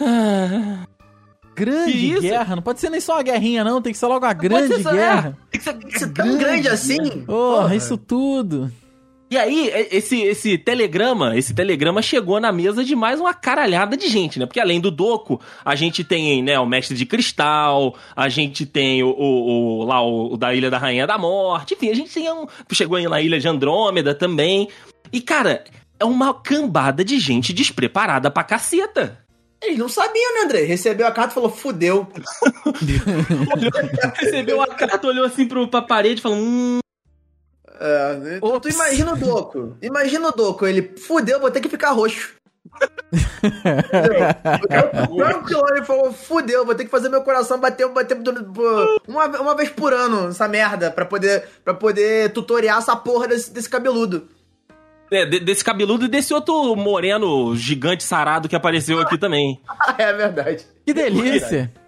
[0.01, 0.85] ah,
[1.57, 4.35] Grande guerra, não pode ser nem só uma guerrinha, não, tem que ser logo pode
[4.35, 5.39] grande guerra.
[5.59, 7.23] ser- tem que ser tão grande assim?
[7.25, 8.71] Porra, isso tudo.
[9.29, 13.97] E aí, e- esse, esse telegrama, esse telegrama chegou na mesa de mais uma caralhada
[13.97, 14.47] de gente, né?
[14.47, 19.03] Porque além do Doco, a gente tem, né, o Mestre de Cristal, a gente tem
[19.03, 22.13] o, o- o- lá o, o da Ilha da Rainha da Morte, enfim, a gente
[22.15, 22.47] tem um...
[22.73, 24.69] Chegou aí na Ilha de Andrômeda também.
[25.13, 25.65] E, cara,
[25.99, 29.25] é uma cambada de gente despreparada pra caceta.
[29.61, 30.63] Eles não sabiam, né, André?
[30.65, 32.07] Recebeu a carta e falou, fudeu.
[34.21, 36.79] Recebeu a carta, olhou assim pro, pra parede e falou, hum...
[37.79, 39.77] É, tu, tu imagina o Doco.
[39.83, 42.35] Imagina o Doco, ele fudeu, vou ter que ficar roxo.
[43.43, 44.27] Entendeu?
[45.11, 48.17] O cara que olhou e falou, fudeu, vou ter que fazer meu coração bater, bater
[49.07, 53.53] uma, uma vez por ano, essa merda, pra poder, pra poder tutoriar essa porra desse,
[53.53, 54.29] desse cabeludo.
[55.11, 59.61] É, de- desse cabeludo e desse outro moreno gigante sarado que apareceu aqui também.
[59.97, 60.67] é verdade.
[60.85, 61.71] Que delícia.
[61.75, 61.86] É,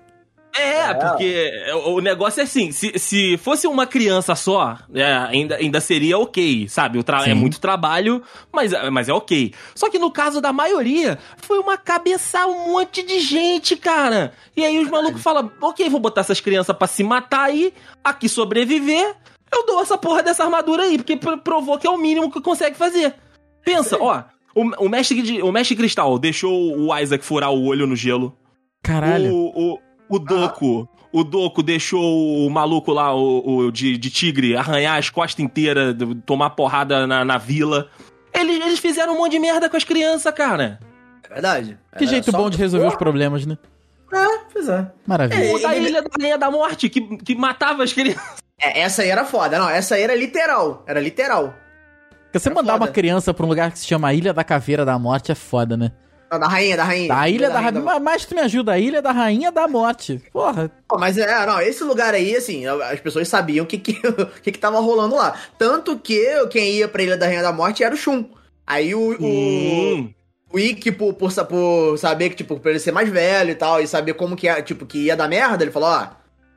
[1.10, 1.52] porque
[1.86, 6.68] o negócio é assim, se, se fosse uma criança só, é, ainda, ainda seria ok,
[6.68, 6.98] sabe?
[6.98, 9.52] O tra- é muito trabalho, mas, mas é ok.
[9.74, 14.32] Só que no caso da maioria, foi uma cabeça um monte de gente, cara.
[14.56, 18.28] E aí os malucos falam, ok, vou botar essas crianças pra se matar aí, aqui
[18.28, 19.14] sobreviver,
[19.52, 22.40] eu dou essa porra dessa armadura aí, porque pr- provou que é o mínimo que
[22.40, 23.14] consegue fazer.
[23.64, 24.22] Pensa, ó,
[24.54, 28.36] o, o, mestre, de- o mestre Cristal deixou o Isaac furar o olho no gelo.
[28.82, 29.32] Caralho.
[29.34, 30.88] O, o, o Doco.
[31.10, 35.94] O Doco deixou o maluco lá, o, o de, de tigre, arranhar as costas inteiras,
[36.26, 37.88] tomar porrada na, na vila.
[38.32, 40.78] Eles, eles fizeram um monte de merda com as crianças, cara.
[41.24, 41.78] É verdade.
[41.96, 43.56] Que É, jeito bom de resolver os problemas, né?
[44.12, 44.86] É, pois é.
[45.06, 45.54] Maravilha.
[45.54, 48.36] O da ele- Ilha da Rainha da Morte, que, que matava as crianças.
[48.60, 51.54] É, essa aí era foda, não, essa aí era literal, era literal.
[52.24, 52.84] Porque você é mandar foda.
[52.86, 55.76] uma criança pra um lugar que se chama Ilha da Caveira da Morte é foda,
[55.76, 55.92] né?
[56.30, 57.14] Da rainha, da rainha.
[57.14, 57.84] A Ilha da, Rainha Rainha.
[57.84, 60.22] Mas mais tu me ajuda, a Ilha da Rainha da Morte.
[60.32, 60.70] Porra.
[60.86, 64.26] Pô, Mas é, não, esse lugar aí, assim, as pessoas sabiam o que que, o
[64.42, 65.34] que que tava rolando lá.
[65.58, 68.26] Tanto que quem ia pra Ilha da Rainha da Morte era o Shun.
[68.66, 70.10] Aí o, o, Hum.
[70.52, 73.80] o Ikki, por, por, por saber que, tipo, pra ele ser mais velho e tal,
[73.80, 76.08] e saber como que, é, tipo, que ia dar merda, ele falou, ó,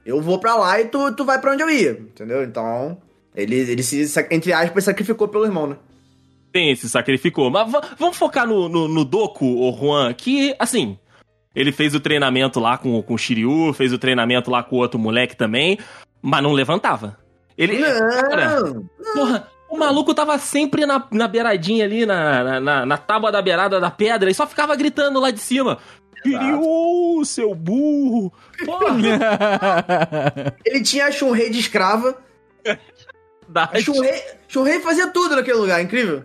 [0.06, 2.44] eu vou pra lá e tu, tu vai pra onde eu ia, entendeu?
[2.44, 2.98] Então,
[3.34, 5.78] ele, ele se, entre aspas, sacrificou pelo irmão, né?
[6.52, 7.50] Tem, se sacrificou.
[7.50, 10.98] Mas va- vamos focar no, no, no Doku, ô Juan, que, assim,
[11.56, 14.80] Ele fez o treinamento lá com, com o Shiryu, fez o treinamento lá com o
[14.80, 15.78] outro moleque também,
[16.22, 17.18] mas não levantava.
[17.58, 17.82] Ele.
[17.84, 22.98] Cara, Não, porra, o maluco tava sempre na, na beiradinha ali, na, na- na, na
[22.98, 25.78] tábua da beirada da pedra, e só ficava gritando lá de cima.
[26.24, 28.32] Shiryu, seu burro!
[28.66, 28.96] Porra!
[30.66, 32.16] ele tinha a Shunrei de escrava.
[33.82, 36.24] Shunrei, Shunrei fazia tudo naquele lugar, incrível.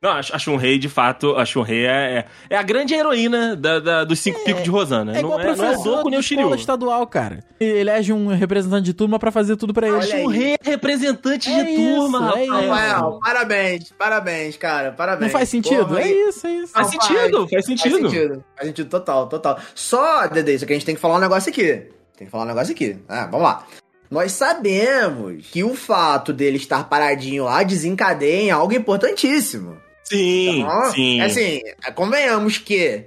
[0.00, 3.80] Não, a a Shunrei, de fato, a Shunrei é, é, é a grande heroína da,
[3.80, 5.16] da- dos cinco picos de Rosana.
[5.16, 6.54] É igual não, é, não é o professor Doku nem o Shiryu.
[6.54, 7.42] estadual, cara.
[7.58, 9.96] Ele elege um representante de turma pra fazer tudo pra ele.
[9.96, 10.02] Aí.
[10.08, 12.42] Shunrei é representante É de turma, isso, é rapaz.
[12.62, 12.68] isso.
[12.70, 15.32] Rafael, parabéns, parabéns, cara, parabéns.
[15.32, 15.86] Não faz sentido?
[15.88, 16.72] Porra, é isso, é isso.
[16.72, 17.90] Faz Não sentido, faz sentido.
[18.00, 18.44] Faz sentido.
[18.56, 19.58] Faz sentido total, total.
[19.74, 21.86] Só, Dede, isso aqui a gente tem que falar um negócio aqui.
[22.16, 22.96] Tem que falar um negócio aqui.
[23.08, 23.66] Ah, vamos lá.
[24.08, 29.76] Nós sabemos que o fato dele estar paradinho lá desencadeia em algo importantíssimo.
[30.08, 30.90] Sim, Tá?
[30.92, 31.20] sim.
[31.20, 31.60] Assim,
[31.94, 33.04] convenhamos que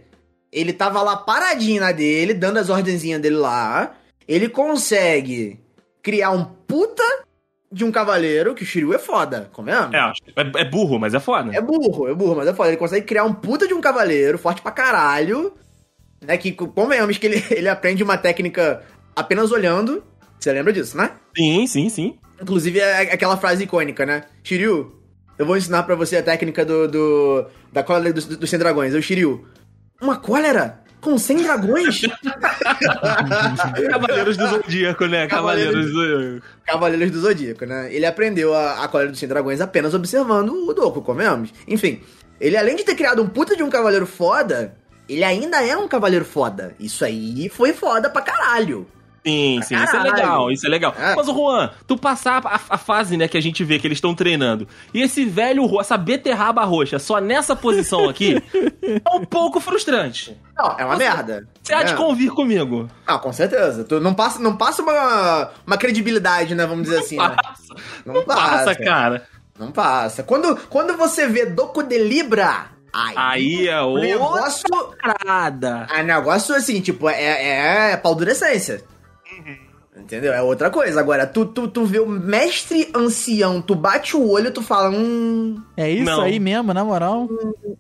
[0.51, 3.95] ele tava lá paradinho na dele, dando as ordenzinhas dele lá.
[4.27, 5.59] Ele consegue
[6.01, 7.03] criar um puta
[7.71, 9.95] de um cavaleiro, que o Shiryu é foda, convenhamos?
[9.95, 11.55] É, é, é burro, mas é foda.
[11.55, 12.69] É burro, é burro, mas é foda.
[12.69, 15.53] Ele consegue criar um puta de um cavaleiro, forte pra caralho.
[16.21, 18.83] Né, que convenhamos que ele, ele aprende uma técnica
[19.15, 20.03] apenas olhando.
[20.39, 21.11] Você lembra disso, né?
[21.35, 22.17] Sim, sim, sim.
[22.41, 24.23] Inclusive é aquela frase icônica, né?
[24.43, 25.00] Shiryu,
[25.41, 28.93] eu vou ensinar pra você a técnica do, do da cólera dos, dos 100 dragões.
[28.93, 29.43] Eu, Shiryu,
[29.99, 30.79] uma cólera?
[31.01, 32.01] Com 100 dragões?
[33.89, 35.25] Cavaleiros do Zodíaco, né?
[35.25, 36.43] Cavaleiros do.
[36.63, 37.91] Cavaleiros do Zodíaco, né?
[37.91, 41.51] Ele aprendeu a, a cólera dos 100 dragões apenas observando o Doku, comemos?
[41.67, 42.03] Enfim,
[42.39, 44.75] ele além de ter criado um puta de um cavaleiro foda,
[45.09, 46.75] ele ainda é um cavaleiro foda.
[46.79, 48.85] Isso aí foi foda pra caralho.
[49.25, 50.95] Sim, sim, isso é legal, isso é legal.
[50.97, 51.15] É.
[51.15, 53.97] Mas, o Juan, tu passar a, a fase, né, que a gente vê que eles
[53.97, 58.41] estão treinando, e esse velho, essa beterraba roxa, só nessa posição aqui,
[58.81, 60.35] é um pouco frustrante.
[60.57, 61.47] Não, é uma merda.
[61.61, 61.95] Você há de É.
[61.95, 62.89] convir comigo.
[63.05, 63.83] Ah, com certeza.
[63.83, 66.65] Tu não passa, não passa uma, uma credibilidade, né?
[66.65, 67.35] Vamos dizer assim, né?
[67.43, 69.27] Passa, Não passa, cara.
[69.59, 70.23] Não passa.
[70.23, 74.63] Quando, quando você vê Doku de Libra, aí, Aí é o outra negócio,
[74.99, 75.87] parada.
[75.93, 78.83] é negócio assim, tipo, é, é paldurecência.
[80.03, 80.33] Entendeu?
[80.33, 80.99] É outra coisa.
[80.99, 85.61] Agora, tu, tu, tu vê o mestre ancião, tu bate o olho, tu fala, hum,
[85.77, 86.21] É isso Não.
[86.21, 87.27] aí mesmo, na moral.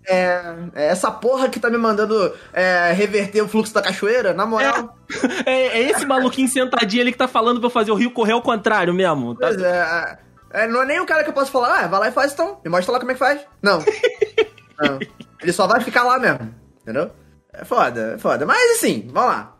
[0.07, 0.41] é,
[0.75, 4.95] é essa porra que tá me mandando é, reverter o fluxo da cachoeira, na moral.
[5.45, 8.31] É, é esse maluquinho sentadinho ali que tá falando pra eu fazer o rio correr
[8.31, 9.35] ao contrário mesmo.
[9.35, 9.47] Tá?
[9.47, 10.17] Pois é,
[10.53, 12.31] é, não é nem o cara que eu posso falar, ah, vai lá e faz
[12.31, 13.41] então, me mostra lá como é que faz.
[13.61, 13.79] Não.
[14.79, 14.99] Não.
[15.41, 16.49] Ele só vai ficar lá mesmo,
[16.81, 17.11] entendeu?
[17.53, 18.45] É foda, é foda.
[18.45, 19.53] Mas assim, vamos lá.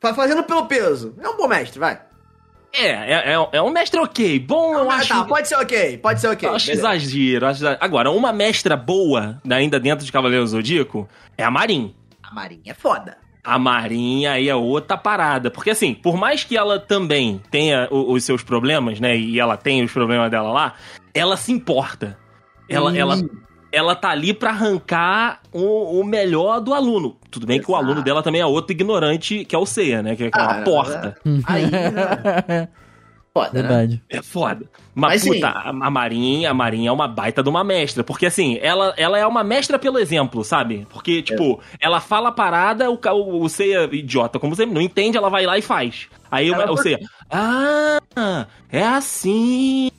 [0.00, 1.14] Fa- Fazendo pelo peso.
[1.20, 2.00] É um bom mestre, vai.
[2.72, 4.38] É, é, é, é um mestre ok.
[4.38, 5.08] Bom, eu Ah, acho.
[5.08, 6.48] Tá, pode ser ok, pode ser ok.
[6.48, 7.84] Eu acho exagero, acho exagero.
[7.84, 11.94] Agora, uma mestra boa, ainda dentro de Cavaleiro Zodíaco, é a Marin.
[12.22, 13.18] A Marinha é foda.
[13.42, 15.50] A Marinha aí é outra parada.
[15.50, 19.16] Porque assim, por mais que ela também tenha os seus problemas, né?
[19.16, 20.74] E ela tem os problemas dela lá,
[21.12, 22.16] ela se importa.
[22.68, 23.16] Ela, ela,
[23.72, 27.16] ela tá ali pra arrancar o, o melhor do aluno.
[27.30, 27.84] Tudo bem que o Exato.
[27.86, 30.16] aluno dela também é outro ignorante, que é o Seiya, né?
[30.16, 31.16] Que é uma Ah, porta.
[31.46, 32.68] Aí, né?
[33.32, 33.68] Foda, né?
[33.68, 34.02] Verdade.
[34.10, 34.66] É foda.
[34.92, 38.02] Mas, Mas, puta, a a Marinha, a Marinha é uma baita de uma mestra.
[38.02, 40.84] Porque, assim, ela, ela é uma mestra pelo exemplo, sabe?
[40.90, 45.16] Porque, tipo, ela fala a parada, o, o, o Seiya, idiota, como sempre, não entende,
[45.16, 46.08] ela vai lá e faz.
[46.28, 46.98] Aí Ela- o, o Seiya,
[47.30, 49.92] ah, é assim.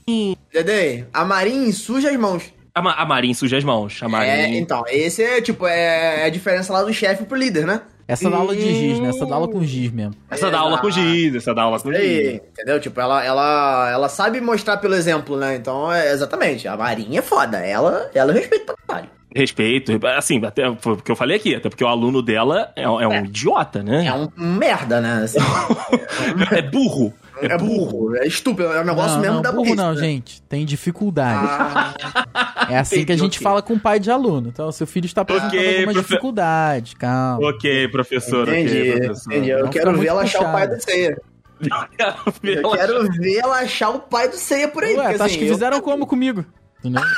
[0.51, 2.53] Dedê, a Marinha suja as mãos.
[2.73, 3.99] A, Ma- a Marinha suja as mãos.
[4.01, 4.59] A É, Marinha.
[4.59, 7.81] então, esse é, tipo, é a diferença lá do chefe pro líder, né?
[8.07, 9.09] Essa dá aula de giz, né?
[9.09, 10.13] Essa dá aula com giz mesmo.
[10.29, 12.41] Essa dá aula com giz, essa dá aula com giz.
[12.51, 12.79] Entendeu?
[12.79, 15.55] Tipo, ela, ela, ela sabe mostrar pelo exemplo, né?
[15.55, 16.67] Então, é exatamente.
[16.67, 17.57] A Marinha é foda.
[17.59, 19.09] Ela, ela eu respeito pra caralho.
[19.33, 22.83] Respeito, assim, até foi o que eu falei aqui, até porque o aluno dela é,
[22.83, 24.05] é um idiota, né?
[24.05, 25.21] É um, um merda, né?
[25.23, 25.39] Assim,
[26.51, 27.13] É burro.
[27.41, 28.71] É, burro, é estúpido.
[28.71, 29.99] É um negócio não, mesmo não, da burro burrice, não, né?
[29.99, 30.41] gente.
[30.43, 31.47] Tem dificuldade.
[31.49, 33.43] Ah, é assim que a gente ok.
[33.43, 34.49] fala com o pai de aluno.
[34.49, 36.95] Então, seu filho está apresentando Ok, alguma profe- dificuldade.
[36.95, 37.49] Calma.
[37.49, 39.33] Ok, professor, entendi, ok, professor.
[39.33, 39.49] entendi.
[39.49, 41.17] Eu Não quero ver ela achar o pai do Ceia.
[41.61, 44.95] Eu quero ver ela achar o pai do Ceia por aí.
[44.97, 46.43] Ué, porque, assim, que eu- fizeram como comigo?
[46.79, 47.03] Entendeu?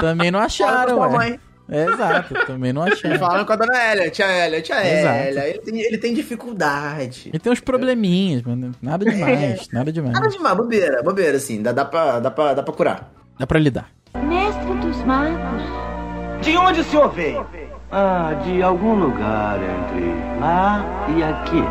[0.00, 1.38] Também não acharam, ué.
[1.72, 3.18] É, exato, também não acharam.
[3.18, 4.76] Falando com a dona Hélia, tia Hélia, tia.
[4.76, 5.48] Hélia.
[5.48, 7.30] Ele tem, ele tem dificuldade.
[7.32, 8.72] E tem uns probleminhas, mano.
[8.82, 10.12] Nada demais, nada demais.
[10.12, 11.62] Nada demais, bobeira, bobeira, assim.
[11.62, 13.12] Dá, dá, pra, dá, pra, dá pra curar.
[13.38, 13.90] Dá pra lidar.
[14.22, 15.62] Mestre dos magos.
[16.42, 17.46] De onde o senhor veio?
[17.90, 21.62] Ah, de algum lugar entre lá e aqui.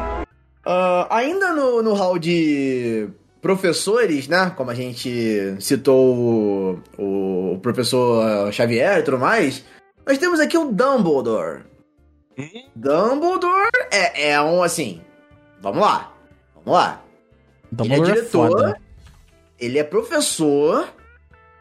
[0.66, 3.08] Ah, ainda no, no hall de
[3.42, 4.52] professores, né?
[4.56, 9.66] Como a gente citou o, o professor Xavier e tudo mais,
[10.06, 11.64] nós temos aqui o Dumbledore.
[12.76, 15.02] Dumbledore é, é um, assim...
[15.62, 16.12] Vamos lá.
[16.56, 17.02] Vamos lá.
[17.72, 18.56] Dumbledore ele é é foda.
[18.56, 18.82] diretor,
[19.60, 20.90] ele é professor,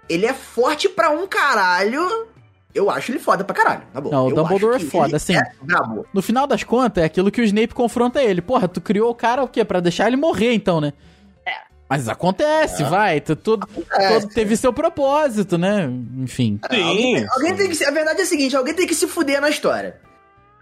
[0.08, 2.28] ele é forte pra um caralho.
[2.74, 4.14] Eu acho ele foda pra caralho, na boa.
[4.14, 5.36] Não, o Dumbledore é foda, assim.
[5.36, 6.06] É brabo.
[6.14, 8.40] No final das contas, é aquilo que o Snape confronta ele.
[8.40, 9.64] Porra, tu criou o cara o quê?
[9.64, 10.92] Pra deixar ele morrer, então, né?
[11.90, 13.20] Mas acontece, vai.
[13.20, 14.08] Tu, tudo, É.
[14.20, 15.90] todo teve seu propósito, né?
[16.18, 16.82] Enfim, Sim.
[16.82, 19.50] Alguém, alguém tem que a verdade é a seguinte, alguém tem que se fuder na
[19.50, 19.96] história.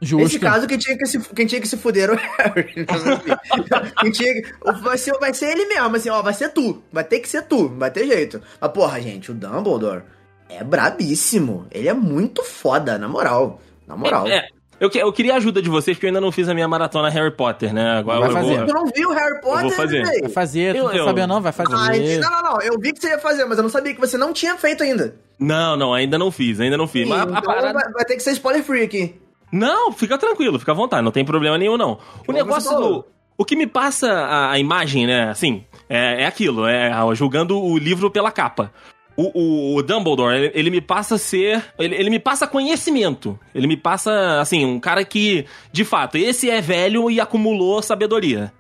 [0.01, 0.23] justo.
[0.25, 2.87] Nesse caso, quem tinha que se, quem tinha que se fuder era o Harry.
[4.01, 4.43] quem tinha que,
[4.83, 6.83] vai, ser, vai ser ele mesmo, assim, ó, vai ser tu.
[6.91, 8.41] Vai ter que ser tu, não vai ter jeito.
[8.61, 10.03] Mas, porra, gente, o Dumbledore
[10.49, 11.67] é brabíssimo.
[11.71, 13.61] Ele é muito foda, na moral.
[13.87, 14.27] Na moral.
[14.29, 14.49] É,
[14.81, 16.69] eu, que- eu queria a ajuda de vocês, porque eu ainda não fiz a minha
[16.69, 17.99] maratona Harry Potter, né?
[17.99, 18.57] Agora Vai eu fazer.
[18.59, 18.67] vou.
[18.67, 20.03] Tu não viu Harry Potter, vou fazer.
[20.21, 21.41] Vai fazer, tu Eu- não eu- saber não?
[21.41, 21.75] Vai fazer.
[21.75, 22.61] Ai, não, não, não.
[22.63, 24.83] Eu vi que você ia fazer, mas eu não sabia que você não tinha feito
[24.83, 25.17] ainda.
[25.39, 27.09] Não, não, ainda não fiz, ainda não fiz.
[27.09, 27.73] Mas a então parada.
[27.73, 29.15] vai, vai ter que ser spoiler free aqui.
[29.51, 31.93] Não, fica tranquilo, fica à vontade, não tem problema nenhum, não.
[32.21, 33.05] O Como negócio do.
[33.41, 37.79] O que me passa a, a imagem, né, assim, é, é aquilo, é julgando o
[37.79, 38.73] livro pela capa.
[39.21, 41.65] O, o- o Dumbledore, ele, ele me passa a ser.
[41.77, 43.37] Ele, ele me passa conhecimento.
[43.53, 48.53] Ele me passa, assim, um cara que, de fato, esse é velho e acumulou sabedoria.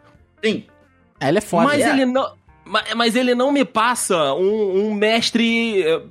[0.45, 0.65] Sim.
[1.21, 1.65] Ele é foda.
[1.65, 1.91] mas é.
[1.91, 2.33] ele não.
[2.65, 6.03] ma- Mas ele não me passa um, um mestre é,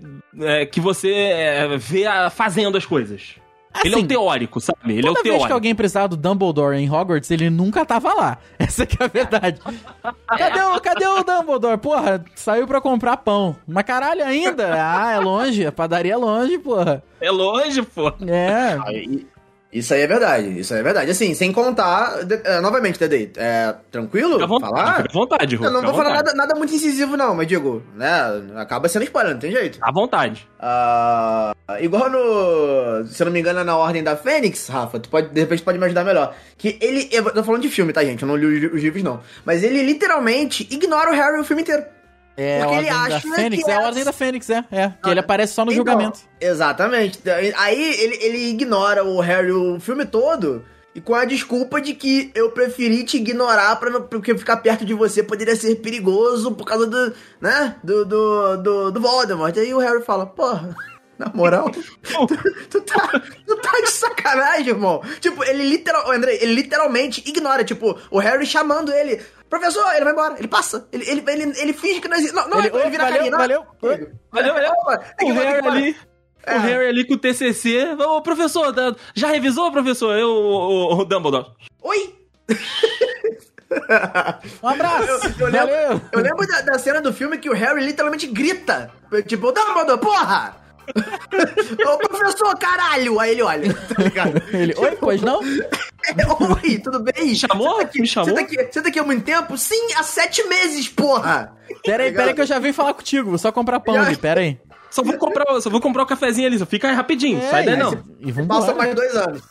[0.62, 3.36] é, que você é, vê a- fazendo as coisas.
[3.84, 4.98] Ele é Assim, o teórico, sabe?
[4.98, 5.48] Ele é o Toda vez teórico.
[5.48, 8.38] que alguém precisava do Dumbledore em Hogwarts, ele nunca tava lá.
[8.60, 9.60] Essa que é a verdade.
[10.28, 11.78] Cadê o, cadê o Dumbledore?
[11.78, 13.56] Porra, saiu pra comprar pão.
[13.68, 14.74] Mas caralho, ainda?
[14.74, 15.66] Ah, é longe.
[15.66, 17.04] A padaria é longe, porra.
[17.20, 18.10] É longe, pô.
[18.28, 18.78] É.
[18.86, 19.26] Aí,
[19.72, 21.12] Isso aí é verdade, isso aí é verdade.
[21.12, 24.96] Assim, sem contar, de- é, novamente, Dedei, é tranquilo Fica à vontade, falar?
[25.04, 27.84] fica à vontade, Ru, Eu não vou falar nada, nada muito incisivo, não, mas digo,
[27.94, 28.10] né?
[28.56, 29.78] Acaba sendo spoiler, não tem jeito.
[29.82, 30.48] À vontade.
[30.60, 31.52] Ah,
[31.82, 33.06] igual no.
[33.08, 35.62] Se eu não me engano, é na Ordem da Fênix, Rafa, tu pode, de repente
[35.64, 36.34] pode me ajudar melhor.
[36.58, 37.10] Que ele.
[37.12, 38.22] Eu tô falando de filme, tá, gente?
[38.22, 39.20] Eu não li os, os livros, não.
[39.46, 41.84] Mas ele literalmente ignora o Harry o filme inteiro.
[42.38, 44.63] É Porque ele Ordem da acha Fênix, que é a Ordem da Fênix, é.
[44.71, 46.19] É, que ele aparece só no Então, julgamento.
[46.39, 47.19] Exatamente.
[47.58, 50.63] Aí ele, ele ignora o Harry o filme todo.
[50.93, 54.93] E com a desculpa de que eu preferi te ignorar pra porque ficar perto de
[54.93, 59.56] você poderia ser perigoso por causa do, né, do, do, do, do Voldemort.
[59.58, 60.76] Aí o Harry fala, porra,
[61.20, 61.82] na moral, tu,
[62.70, 65.02] tu tá, tu tá de sacanagem, irmão.
[65.20, 70.14] Tipo, ele literal, André, ele literalmente ignora, tipo, o Harry chamando ele, professor, ele vai
[70.14, 72.36] embora, ele passa, ele, ele, ele, ele finge que não existe.
[72.36, 73.66] Não, não, Ele, ele, "Oi, vira a valeu, carinha, não, valeu.
[74.32, 74.72] Valeu, valeu.
[74.72, 75.96] Opa, tem O Harry ali.
[76.46, 76.56] É.
[76.56, 77.96] O Harry ali com o TCC.
[78.00, 80.16] Ô, professor, tá- já revisou, professor?
[80.18, 81.48] Eu, o, o Dumbledore.
[81.82, 82.16] Oi!
[84.64, 85.28] Um abraço.
[85.40, 86.02] Eu, eu lembro, Valeu.
[86.14, 88.90] eu lembro da, da cena do filme que o Harry literalmente grita.
[89.28, 90.56] Tipo, Dumbledore, porra!
[91.86, 93.19] Ô, professor, caralho!
[93.19, 94.41] Aí ele olha, tá ligado?
[94.54, 95.41] Ele, oi, pois não?
[95.43, 96.26] É,
[96.63, 97.36] Oi, tudo bem?
[97.36, 97.76] chamou?
[97.78, 98.30] Tá aqui, Me chamou?
[98.30, 99.58] Você tá, aqui, você tá aqui há muito tempo?
[99.58, 101.54] Sim, há sete meses, porra!
[101.84, 103.30] Pera aí, pera aí que eu já vim falar contigo.
[103.30, 104.58] Vou só comprar pão ali, pera aí.
[104.89, 107.76] Só vou comprar, só vou comprar o cafezinho ali, só fica aí rapidinho, sai daí
[107.76, 108.04] É, não.
[108.19, 109.41] E vamos Passou mais dois anos.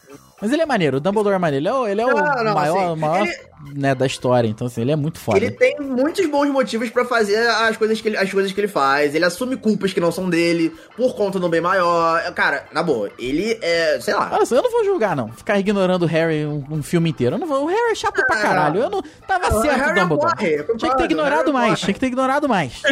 [0.40, 1.62] Mas ele é maneiro, o Dumbledore é maneiro.
[1.64, 3.36] Ele é o, ele é o Não, não, maior, assim, maior ele-
[3.74, 5.38] né, da história, então assim, ele é muito foda.
[5.38, 8.68] Ele tem muitos bons motivos pra fazer as coisas, que ele, as coisas que ele
[8.68, 9.14] faz.
[9.14, 12.22] Ele assume culpas que não são dele, por conta do bem maior.
[12.34, 14.28] Cara, na boa, ele é, sei lá.
[14.30, 15.28] Olha só, eu não vou julgar, não.
[15.32, 17.36] Ficar ignorando o Harry um, um filme inteiro.
[17.36, 17.64] Eu não vou.
[17.64, 18.80] O Harry é chato pra Ah, caralho.
[18.82, 19.02] Eu não.
[19.26, 20.34] Tava não, o certo, Harry Dumbledore.
[20.36, 21.68] morre, eu concordo, Tinha que ter o ignorado mais.
[21.70, 21.80] morre.
[21.80, 22.82] Tinha que ter ignorado mais.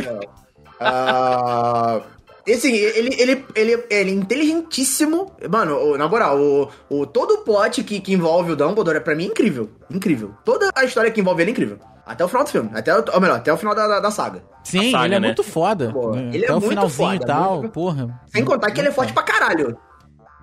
[0.80, 2.00] Ah,
[2.46, 5.32] e assim, ele, ele, ele, ele é inteligentíssimo.
[5.50, 9.14] Mano, na moral, o, o, todo o plot que, que envolve o Dumbledore é pra
[9.14, 9.70] mim incrível.
[9.90, 10.32] Incrível.
[10.44, 11.78] Toda a história que envolve ele é incrível.
[12.06, 12.70] Até o final do filme.
[12.74, 14.42] Até, o- ou melhor, até o final da, da, da saga.
[14.62, 15.26] Sim, saga, ele é né?
[15.28, 15.90] muito foda.
[15.92, 18.20] Pô, É, ele é Até o muito finalzinho foda, e tal, muito- porra.
[18.26, 19.78] Sem contar que ele é forte pra caralho.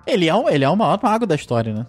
[0.04, 1.86] Ele é, um, ele é o maior mago da história, né?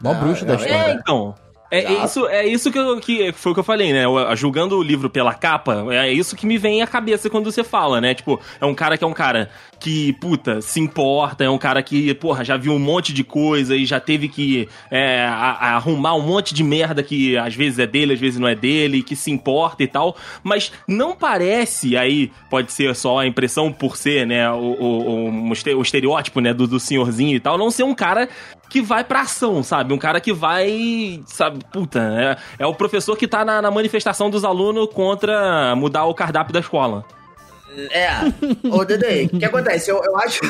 [0.00, 0.74] O maior Ah, bruxo da é, história.
[0.74, 1.34] É, então.
[1.74, 4.04] É, é isso, é isso que, eu, que foi o que eu falei, né?
[4.36, 8.00] Julgando o livro pela capa, é isso que me vem à cabeça quando você fala,
[8.00, 8.14] né?
[8.14, 11.82] Tipo, é um cara que é um cara que, puta, se importa, é um cara
[11.82, 16.14] que, porra, já viu um monte de coisa e já teve que é, a- arrumar
[16.14, 19.14] um monte de merda que às vezes é dele, às vezes não é dele, que
[19.16, 20.16] se importa e tal.
[20.42, 25.50] Mas não parece, aí pode ser só a impressão por ser, né, o, o, o,
[25.50, 28.28] o estereótipo, né, do, do senhorzinho e tal, não ser um cara
[28.68, 29.92] que vai pra ação, sabe?
[29.92, 32.00] Um cara que vai, sabe, puta,
[32.58, 36.52] é, é o professor que tá na, na manifestação dos alunos contra mudar o cardápio
[36.52, 37.04] da escola.
[37.90, 38.08] É.
[38.68, 39.90] Ô, Dede, o que acontece?
[39.90, 40.40] Eu, eu acho.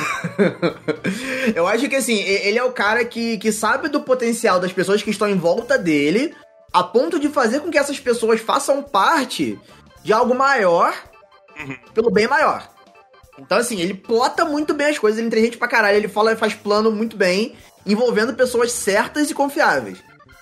[1.55, 5.03] eu acho que assim, ele é o cara que, que sabe do potencial das pessoas
[5.03, 6.35] que estão em volta dele,
[6.73, 9.59] a ponto de fazer com que essas pessoas façam parte
[10.03, 10.95] de algo maior
[11.95, 12.69] pelo bem maior.
[13.39, 16.37] Então, assim, ele plota muito bem as coisas, ele é inteligente pra caralho, ele fala,
[16.37, 17.55] faz plano muito bem,
[17.85, 19.99] envolvendo pessoas certas e confiáveis.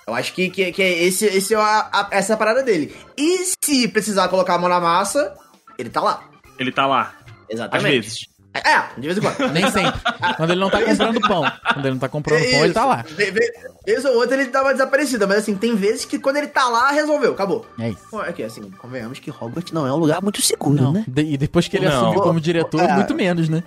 [0.06, 2.94] Eu acho que, que, que esse, esse é a, a- essa é a parada dele.
[3.16, 5.34] E se precisar colocar a mão na massa,
[5.78, 6.28] ele tá lá.
[6.58, 7.14] Ele tá lá.
[7.48, 8.00] Às Exatamente.
[8.00, 8.26] vezes.
[8.54, 9.50] É, de vez em quando.
[9.52, 9.98] Nem sempre.
[10.36, 11.52] Quando ele não tá comprando pão.
[11.72, 13.04] Quando ele não tá comprando pão, ele tá lá.
[13.08, 13.52] Ve- ve-
[13.84, 16.68] Vez ou outra ele dá uma desaparecida, mas assim, tem vezes que quando ele tá
[16.68, 17.66] lá, resolveu, acabou.
[17.78, 18.00] É isso.
[18.10, 20.92] Pô, Aqui, assim, convenhamos que Hogwarts não é um lugar muito seguro, Não.
[20.92, 21.04] né?
[21.08, 22.10] De- e depois que ele Não.
[22.10, 22.92] assume como diretor, É.
[22.94, 23.64] muito menos, né?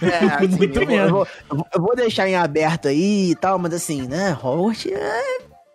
[0.00, 0.06] É,
[0.46, 1.06] assim, muito eu- menos.
[1.08, 4.36] Eu vou, eu vou- eu vou deixar em aberto aí e tal, mas assim, né?
[4.42, 5.22] Hogwarts é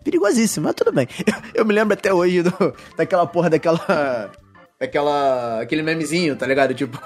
[0.04, 1.08] perigosíssimo, mas tudo bem.
[1.28, 4.32] Eu, eu me lembro até hoje do- daquela porra daquela.
[4.86, 5.62] Daquela.
[5.62, 6.74] aquele memezinho, tá ligado?
[6.74, 6.98] Tipo,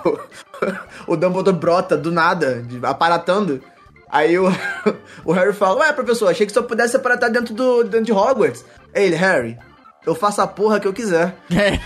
[1.08, 3.62] o Dumbledore brota do nada, aparatando.
[4.10, 4.48] Aí o,
[5.24, 8.66] o Harry fala: Ué, professor, achei que só pudesse aparatar dentro, do, dentro de Hogwarts.
[8.96, 9.58] Aí ele, Harry,
[10.06, 11.36] eu faço a porra que eu quiser.
[11.54, 11.80] É.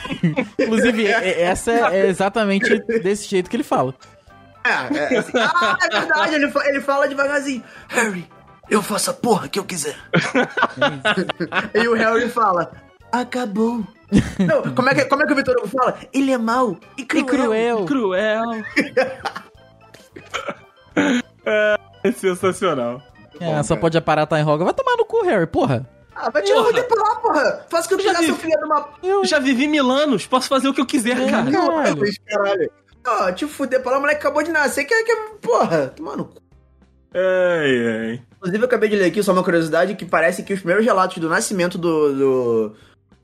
[0.64, 3.94] Inclusive, é- é- essa é exatamente desse jeito que ele fala.
[4.64, 8.30] É, é assim, ah, é verdade, ele, fa- ele fala devagarzinho: Harry,
[8.70, 9.96] eu faço a porra que eu quiser.
[11.74, 12.72] e o Harry fala:
[13.12, 13.84] Acabou.
[14.40, 15.98] Não, como é que, como é que o Vitor Hugo fala?
[16.14, 17.86] Ele é mau e E cruel.
[17.86, 17.86] cruel.
[17.86, 18.44] Cruel.
[22.04, 23.02] é sensacional.
[23.40, 24.66] É, só pode aparatar em Hogwarts.
[24.66, 25.90] Vai tomar no cu, Harry, porra.
[26.16, 27.66] Ah, vai tirar o tempo lá, porra.
[27.70, 28.26] Faz o que eu vi.
[28.26, 28.90] seu filho de uma...
[29.02, 29.26] Eu...
[29.26, 31.50] Já vivi mil anos, posso fazer o que eu quiser, cara.
[31.50, 32.02] Caralho.
[32.28, 32.72] Caralho.
[33.08, 36.26] Ó, te fuder, pra lá, o moleque acabou de nascer, que, que porra, tomar no
[36.26, 36.36] cu.
[37.14, 38.22] Ai, ai.
[38.38, 41.18] Inclusive, eu acabei de ler aqui, só uma curiosidade, que parece que os primeiros relatos
[41.18, 42.76] do nascimento do, do,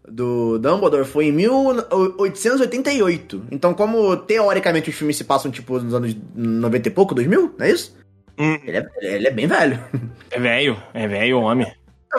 [0.08, 3.44] do Dumbledore foi em 1888.
[3.52, 7.66] Então, como teoricamente os filmes se passam, tipo, nos anos 90 e pouco, 2000, não
[7.66, 7.96] é isso?
[8.40, 8.58] Hum.
[8.66, 9.80] Ele é, ele é bem velho.
[10.32, 11.68] É velho, é velho, homem.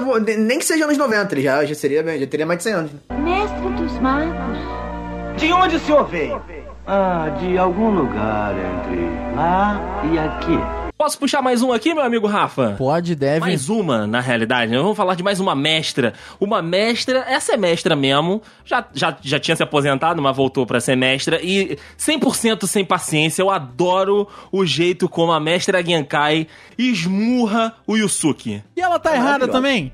[0.00, 2.58] Vou- ne- Nem que seja anos 90, ele já, já, seria, bem- já teria mais
[2.58, 2.90] de 100 anos.
[3.22, 4.58] Mestre dos magos.
[5.36, 6.40] De onde o senhor veio?
[6.86, 9.00] Ah, de algum lugar entre
[9.36, 9.80] lá
[10.12, 10.58] e aqui.
[10.98, 12.74] Posso puxar mais um aqui, meu amigo Rafa?
[12.76, 13.38] Pode, deve.
[13.38, 14.72] Mais uma, na realidade.
[14.72, 14.78] né?
[14.78, 16.12] Vamos falar de mais uma mestra.
[16.40, 18.42] Uma mestra, essa é mestra mesmo.
[18.64, 21.40] Já, já, já tinha se aposentado, mas voltou pra ser mestra.
[21.40, 23.40] E 100% sem paciência.
[23.42, 28.64] Eu adoro o jeito como a mestra Genkai esmurra o Yusuke.
[28.76, 29.52] E ela tá errada Maravilhosa.
[29.52, 29.92] também?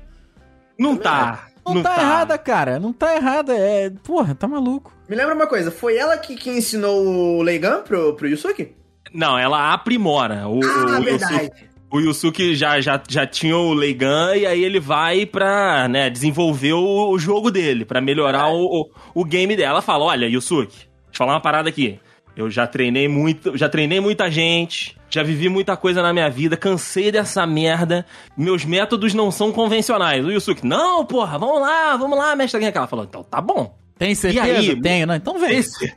[0.77, 1.49] Não tá.
[1.63, 2.79] Não, tá, errada, cara.
[2.79, 3.53] Não tá errada.
[3.55, 3.91] É.
[4.03, 4.91] Porra, tá maluco.
[5.07, 8.73] Me lembra uma coisa, foi ela que, que ensinou o Leigan pro, pro Yusuke?
[9.15, 10.47] Não, ela aprimora.
[10.47, 11.51] O, Ah, o, verdade.
[11.91, 16.73] O Yusuke já, já, já tinha o Leigan e aí ele vai pra né, desenvolver
[16.73, 18.89] o, o jogo dele, pra melhorar o, o,
[19.21, 19.69] o game dela.
[19.75, 21.99] Ela fala: Olha, Yusuke, deixa eu falar uma parada aqui.
[22.35, 26.57] Eu já treinei muito, já treinei muita gente, já vivi muita coisa na minha vida,
[26.57, 28.05] cansei dessa merda.
[28.35, 30.25] Meus métodos não são convencionais.
[30.25, 32.61] O Yusuke, não, porra, vamos lá, vamos lá, mestre.
[32.65, 33.73] Ela falou: Então tá bom.
[33.97, 34.43] Tem certeza?
[34.73, 34.81] aí?
[34.81, 35.15] Tenho, não.
[35.15, 35.59] Então vem.
[35.59, 35.93] Esse-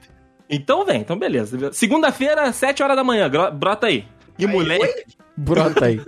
[0.49, 1.72] Então vem, então beleza.
[1.72, 4.07] Segunda-feira, 7 horas da manhã, brota aí.
[4.38, 5.05] E moleque,
[5.36, 6.01] Brota aí.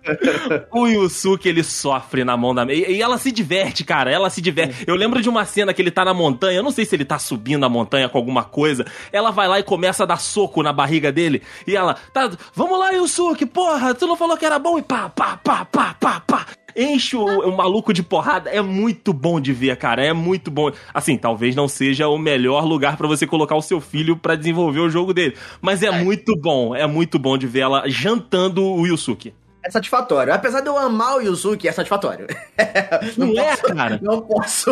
[0.72, 2.64] o Yusuke, ele sofre na mão da...
[2.72, 4.84] E, e ela se diverte, cara, ela se diverte.
[4.86, 7.04] Eu lembro de uma cena que ele tá na montanha, eu não sei se ele
[7.04, 10.62] tá subindo a montanha com alguma coisa, ela vai lá e começa a dar soco
[10.62, 14.58] na barriga dele, e ela, tá, vamos lá, Yusuke, porra, tu não falou que era
[14.58, 14.78] bom?
[14.78, 16.46] E pá, pá, pá, pá, pá, pá.
[16.76, 20.70] Enche o, o maluco de porrada, é muito bom de ver, cara, é muito bom.
[20.92, 24.80] Assim, talvez não seja o melhor lugar pra você colocar o seu filho pra desenvolver
[24.80, 28.86] o jogo dele, mas é muito bom, é muito bom de ver ela jantando o
[28.86, 29.32] Yusuke.
[29.62, 30.32] É satisfatório.
[30.32, 32.26] Apesar de eu amar o Yusuke, é satisfatório.
[33.16, 33.98] Não é, cara?
[34.02, 34.70] Não posso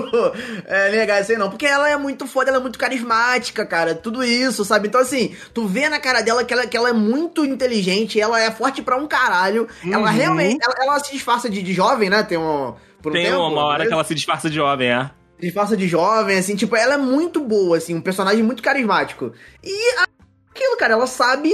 [0.66, 1.50] é, negar isso aí, não.
[1.50, 3.94] Porque ela é muito foda, ela é muito carismática, cara.
[3.94, 4.88] Tudo isso, sabe?
[4.88, 8.40] Então, assim, tu vê na cara dela que ela, que ela é muito inteligente, ela
[8.40, 9.68] é forte pra um caralho.
[9.84, 10.16] Ela Uhum.
[10.16, 10.58] realmente.
[10.64, 12.22] Ela, ela se disfarça de, de jovem, né?
[12.22, 12.74] Tem um.
[13.02, 13.86] Por um Tem tempo, uma hora né?
[13.88, 15.04] que ela se disfarça de jovem, é.
[15.38, 19.32] Se disfarça de jovem, assim, tipo, ela é muito boa, assim, um personagem muito carismático.
[19.62, 20.06] E a-
[20.50, 21.52] aquilo, cara, ela sabe.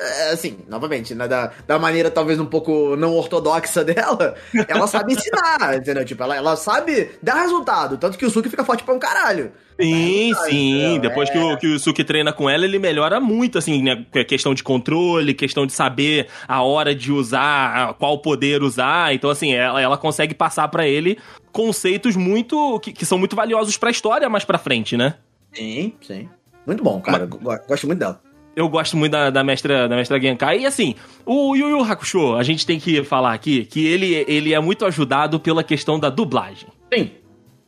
[0.00, 4.34] É, Assim, novamente, né, da, da maneira talvez um pouco não ortodoxa dela,
[4.68, 6.04] ela sabe ensinar, entendeu?
[6.04, 7.96] Tipo, ela, ela sabe dar resultado.
[7.98, 9.52] Tanto que o Suki fica forte pra um caralho.
[9.80, 10.96] Sim, verdade, sim.
[10.96, 10.98] é.
[10.98, 14.04] Depois que o, que o Yusuke treina com ela, ele melhora muito, assim, né?
[14.12, 19.14] É Questão de controle, questão de saber a hora de usar, qual poder usar.
[19.14, 21.16] Então, assim, ela, ela consegue passar pra ele
[21.52, 22.80] conceitos muito.
[22.80, 25.14] que, que são muito valiosos pra história mais pra frente, né?
[25.52, 26.28] Sim, sim.
[26.66, 27.24] Muito bom, cara.
[27.26, 27.38] Go-
[27.68, 28.20] Gosto muito dela.
[28.58, 30.62] Eu gosto muito da, da mestra da mestra Genkai.
[30.62, 34.52] E assim, o Yu Yu Hakusho, a gente tem que falar aqui que ele, ele
[34.52, 36.68] é muito ajudado pela questão da dublagem.
[36.92, 37.12] Sim.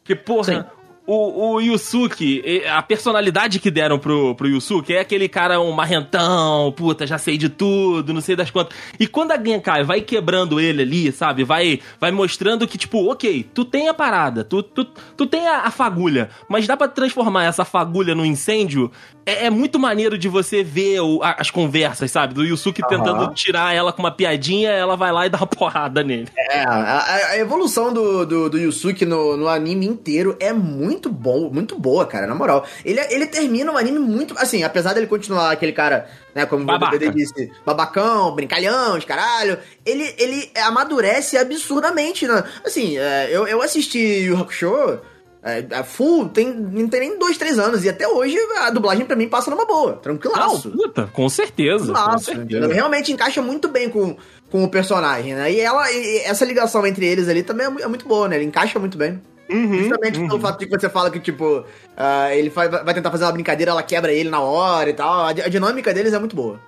[0.03, 0.64] Porque, porra, Sim.
[1.12, 6.72] O, o Yusuke, a personalidade que deram pro, pro Yusuke é aquele cara um marrentão,
[6.76, 8.76] puta, já sei de tudo, não sei das quantas.
[8.98, 11.44] E quando a Genkai vai quebrando ele ali, sabe?
[11.44, 14.84] Vai, vai mostrando que, tipo, ok, tu tem a parada, tu, tu,
[15.16, 18.90] tu tem a, a fagulha, mas dá pra transformar essa fagulha num incêndio.
[19.24, 22.34] É, é muito maneiro de você ver o- a- as conversas, sabe?
[22.34, 26.02] Do Yusuke tentando tirar ela com uma piadinha, ela vai lá e dá uma porrada
[26.02, 26.26] nele.
[26.36, 31.48] É, a, a evolução do, do, do Yusuke no, no anime inteiro é muito bom,
[31.51, 32.66] muito boa, cara, na moral.
[32.84, 34.34] Ele, ele termina um anime muito.
[34.36, 36.96] Assim, apesar dele continuar aquele cara, né, como Babaca.
[36.96, 42.26] o BD disse, babacão, brincalhão, de caralho, ele, ele amadurece absurdamente.
[42.26, 42.42] Né?
[42.64, 45.01] Assim, é, eu, eu assisti Yu Hakusho.
[45.42, 47.82] É, é full, tem, não tem nem dois, três anos.
[47.84, 50.70] E até hoje a dublagem pra mim passa numa boa, Não, tranquilaço.
[50.70, 51.92] puta, com certeza.
[51.92, 52.68] com certeza.
[52.68, 54.16] realmente encaixa muito bem com,
[54.51, 55.51] com o personagem, né?
[55.51, 58.36] E ela, e essa ligação entre eles ali também é, é muito boa, né?
[58.36, 59.18] Ele encaixa muito bem.
[59.51, 61.64] Uhum, Justamente pelo fato de que você fala que, tipo,
[61.96, 65.26] ah, ele vai, vai tentar fazer uma brincadeira, ela quebra ele na hora e tal.
[65.26, 66.61] A, di- a dinâmica deles é muito boa.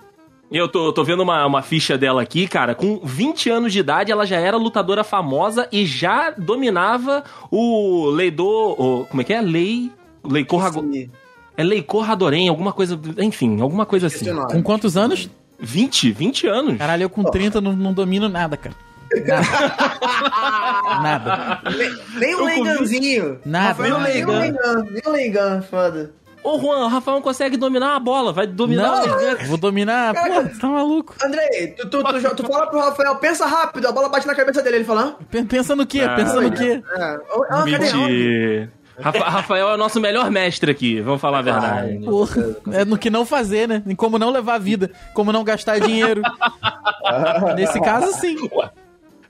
[0.51, 2.75] Eu tô, tô vendo uma, uma ficha dela aqui, cara.
[2.75, 8.75] Com 20 anos de idade, ela já era lutadora famosa e já dominava o Leidô.
[8.77, 9.41] o- como é que é?
[9.41, 9.91] Lei.
[10.23, 11.09] Leicor Rago- Esse-
[11.57, 12.99] É Leicor Radoren, alguma coisa.
[13.19, 14.25] Enfim, alguma coisa assim.
[14.51, 15.29] Com quantos anos?
[15.59, 16.11] 20?
[16.11, 16.77] 20 anos.
[16.77, 18.75] Caralho, eu com 30 não, não domino nada, cara.
[19.27, 21.01] Nada.
[21.01, 21.61] nada.
[22.15, 23.39] Nem o Eu Leiganzinho.
[23.45, 23.99] Nada, Rafael.
[23.99, 24.83] Nem o Leigan.
[24.91, 26.11] Nem o Leigan, foda.
[26.43, 28.33] Ô, Juan, o Rafael não consegue dominar uma bola.
[28.33, 30.13] Vai dominar Não, o vou dominar.
[30.13, 31.15] Pô, você tá maluco?
[31.23, 34.61] Andrei, tu, tu, tu, tu fala pro Rafael, pensa rápido, a bola bate na cabeça
[34.61, 34.77] dele.
[34.77, 36.01] Ele fala, Pensa no quê?
[36.01, 36.83] Ah, Pensa no quê?
[36.97, 37.71] É, ó, cadê?
[37.77, 38.71] Mentira.
[38.99, 41.97] Rafa- Rafael é o nosso melhor mestre aqui, vamos falar a verdade.
[42.05, 43.81] Porra, é no que não fazer, né?
[43.87, 46.21] Em como não levar a vida, como não gastar dinheiro.
[47.55, 48.35] Nesse caso, sim.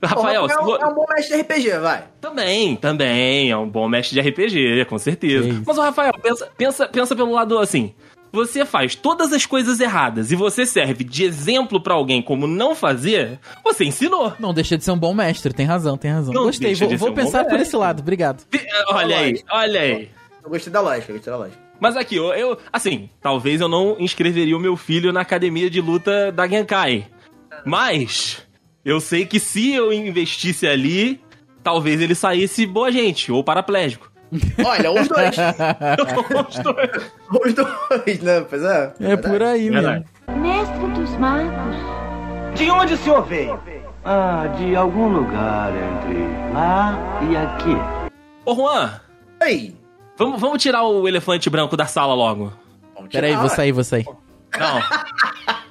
[0.06, 2.04] Rafael, Rafael vo- é um bom mestre de RPG, vai.
[2.20, 3.50] Também, também.
[3.50, 5.48] É um bom mestre de RPG, com certeza.
[5.48, 5.62] Isso.
[5.66, 7.94] Mas o Rafael, pensa, pensa, pensa pelo lado assim.
[8.32, 12.74] Você faz todas as coisas erradas e você serve de exemplo pra alguém como não
[12.74, 14.32] fazer, você ensinou.
[14.40, 16.34] Não deixa de ser um bom mestre, tem razão, tem razão.
[16.34, 17.62] Não Gostei, vou, vou um pensar por mestre.
[17.68, 18.42] esse lado, obrigado.
[18.88, 20.08] Olha aí, olha aí.
[20.42, 21.58] Eu gostei da lógica, eu gostei da lógica.
[21.78, 25.80] Mas aqui, eu, eu- assim, talvez eu não inscreveria o meu filho na academia de
[25.80, 27.06] luta da Genkai.
[27.64, 28.43] Mas
[28.84, 31.20] eu sei que se eu investisse ali,
[31.62, 34.12] talvez ele saísse boa gente ou paraplégico.
[34.64, 35.36] Olha, os dois.
[36.48, 37.12] Os dois.
[37.30, 38.40] os dois, né?
[38.48, 38.92] Pois é.
[39.00, 40.04] É por aí mesmo.
[40.40, 41.76] Mestre dos magos.
[42.56, 43.60] De onde o senhor veio?
[44.04, 46.98] Ah, de algum lugar entre lá
[47.30, 47.76] e aqui.
[48.44, 49.00] Ô Juan,
[49.40, 49.74] Aí.
[50.18, 52.52] vamos, vamos tirar o elefante branco da sala logo.
[52.94, 54.04] Vamos Pera aí, tirar, vou sair, vou sair.
[54.58, 54.82] Não.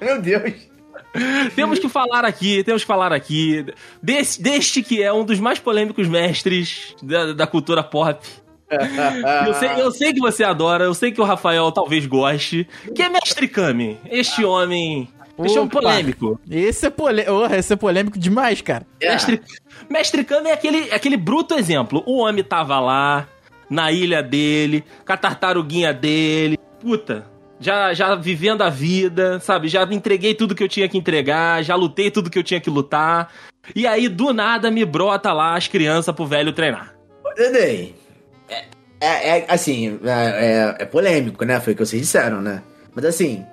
[0.00, 0.52] Meu Deus.
[1.54, 3.66] temos que falar aqui, temos que falar aqui
[4.02, 8.26] desse, deste que é um dos mais polêmicos mestres da, da cultura pop.
[9.46, 13.02] Eu sei, eu sei que você adora, eu sei que o Rafael talvez goste, que
[13.02, 13.98] é Mestre Kami.
[14.10, 15.08] Este homem.
[15.38, 15.80] Este homem Opa.
[15.80, 16.40] polêmico.
[16.50, 17.26] Esse é, polê...
[17.28, 18.86] oh, esse é polêmico demais, cara.
[19.00, 19.42] Mestre,
[19.88, 22.02] Mestre Kami é aquele, aquele bruto exemplo.
[22.06, 23.28] O homem tava lá,
[23.68, 26.58] na ilha dele, com a tartaruguinha dele.
[26.80, 27.26] Puta,
[27.64, 29.68] já, já vivendo a vida, sabe?
[29.68, 32.68] Já entreguei tudo que eu tinha que entregar, já lutei tudo que eu tinha que
[32.68, 33.32] lutar.
[33.74, 36.94] E aí, do nada, me brota lá as crianças pro velho treinar.
[37.34, 37.94] Dedei.
[38.50, 38.64] É,
[39.00, 41.58] é, é, assim, é, é- é polêmico, né?
[41.58, 42.62] Foi o que vocês disseram, né?
[42.94, 43.44] Mas assim,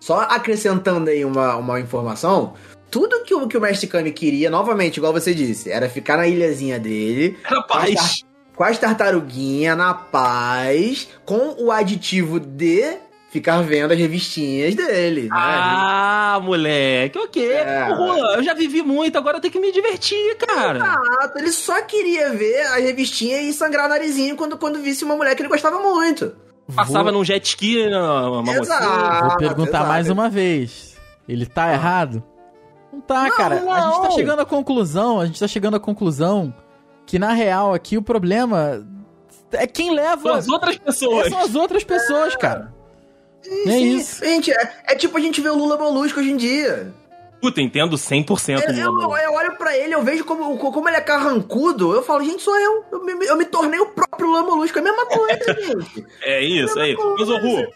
[0.00, 2.54] só acrescentando aí uma, uma informação,
[2.90, 6.26] tudo que o, que o Mestre Kami queria, novamente, igual você disse, era ficar na
[6.26, 8.24] ilhazinha dele, Rapaz,
[8.56, 12.98] com as tartaruguinhas, na paz, com o aditivo de
[13.30, 15.28] ficar vendo as revistinhas dele, né?
[15.32, 17.52] ah, moleque, ok.
[17.52, 17.88] É.
[18.36, 20.78] Eu já vivi muito, agora eu tenho que me divertir, cara.
[20.78, 25.16] Exato, ele só queria ver a revistinha e sangrar o narizinho quando, quando visse uma
[25.16, 26.34] mulher que ele gostava muito.
[26.74, 29.28] Passava vou, num jet ski, uma, uma Exato.
[29.28, 29.88] vou perguntar exato.
[29.88, 30.96] mais uma vez.
[31.28, 32.22] Ele tá errado?
[32.92, 33.54] Não tá, Não, cara.
[33.56, 34.10] A gente tá não.
[34.12, 36.52] chegando à conclusão, a gente tá chegando à conclusão
[37.06, 38.84] que, na real, aqui o problema
[39.52, 40.36] é quem São leva.
[40.36, 41.28] as outras pessoas.
[41.28, 42.79] São as outras pessoas, cara.
[43.42, 43.96] Sim, É sim.
[43.96, 44.24] isso.
[44.24, 46.92] Gente, é, é tipo a gente vê o Lula Molusco hoje em dia.
[47.40, 49.18] Puta, entendo 100% Eu, eu, Lula.
[49.22, 52.54] eu olho pra ele, eu vejo como, como ele é carrancudo, eu falo, gente, sou
[52.54, 52.84] eu.
[52.92, 56.06] Eu me, eu me tornei o próprio Lula Molusco, é a mesma coisa, gente.
[56.22, 57.14] É isso, é isso.
[57.18, 57.66] Mas, ô, Ru?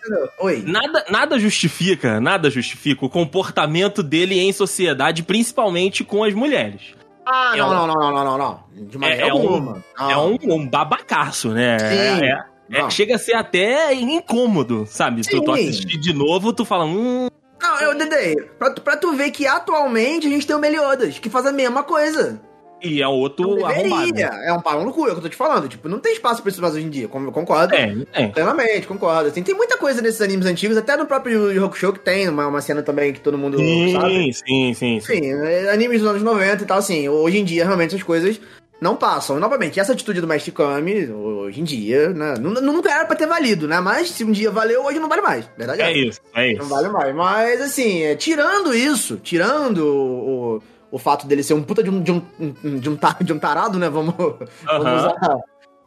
[0.40, 0.62] Oi.
[0.66, 6.94] nada, nada justifica, nada justifica o comportamento dele em sociedade, principalmente com as mulheres.
[7.24, 8.64] Ah, é não, um- não, não, não, não, não, não.
[8.86, 9.82] De maneira É, é um- alguma.
[9.98, 10.10] Não.
[10.10, 11.78] É um, um babacaço, né?
[11.78, 11.86] Sim.
[12.22, 15.22] É- é- é- chega a ser até incômodo, sabe?
[15.22, 15.68] Tu, tu Sim.
[15.68, 17.28] assistir de novo, tu fala, hum,
[17.62, 21.18] Não, eu, Dedei, pra, tu- pra tu ver que atualmente a gente tem o Meliodas,
[21.18, 22.40] que faz a mesma coisa.
[22.82, 24.20] E é outro Não arrombado.
[24.20, 25.66] É um pau no cu, é o que eu tô te falando.
[25.68, 27.08] Tipo, não tem espaço pra isso mais hoje em dia.
[27.08, 27.74] Como- Concordo.
[27.74, 28.26] É, é.
[28.28, 29.30] Plenamente, concordo.
[29.30, 32.28] Assim, tem muita coisa nesses animes antigos, até no próprio Yu Yu Hakusho que tem
[32.28, 33.56] uma, uma cena também que todo mundo
[33.90, 34.30] sabe.
[34.34, 35.32] Sim, sim, sim, sim.
[35.46, 38.38] É, animes dos anos 90 e tal, assim, hoje em dia realmente essas coisas
[38.84, 39.40] não passam.
[39.40, 43.26] Novamente, essa atitude do Mestre Kami, hoje em dia, né, nu- nunca era pra ter
[43.26, 43.80] valido, né?
[43.80, 45.48] Mas se um dia valeu, hoje não vale mais.
[45.56, 46.68] Verdade É isso, é Não isso.
[46.68, 47.14] vale mais.
[47.14, 52.02] Mas, assim, é, tirando isso, tirando o, o fato dele ser um puta de um,
[52.02, 53.88] de um, um- de um, ta- de um tarado, né?
[53.88, 54.96] Vamos, vamos Aham.
[54.96, 55.34] usar.
[55.34, 55.40] O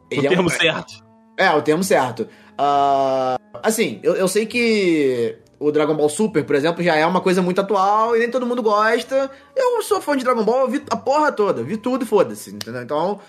[0.09, 0.93] Ele é um- termo certo.
[1.37, 2.27] é, o termo certo.
[2.57, 7.21] Ah, assim, eu, eu sei que o Dragon Ball Super, por exemplo, já é uma
[7.21, 9.29] coisa muito atual e nem todo mundo gosta.
[9.55, 12.51] Eu sou fã de Dragon Ball, eu vi a porra toda, vi tudo e foda-se,
[12.51, 12.81] entendeu?
[12.81, 13.19] Então,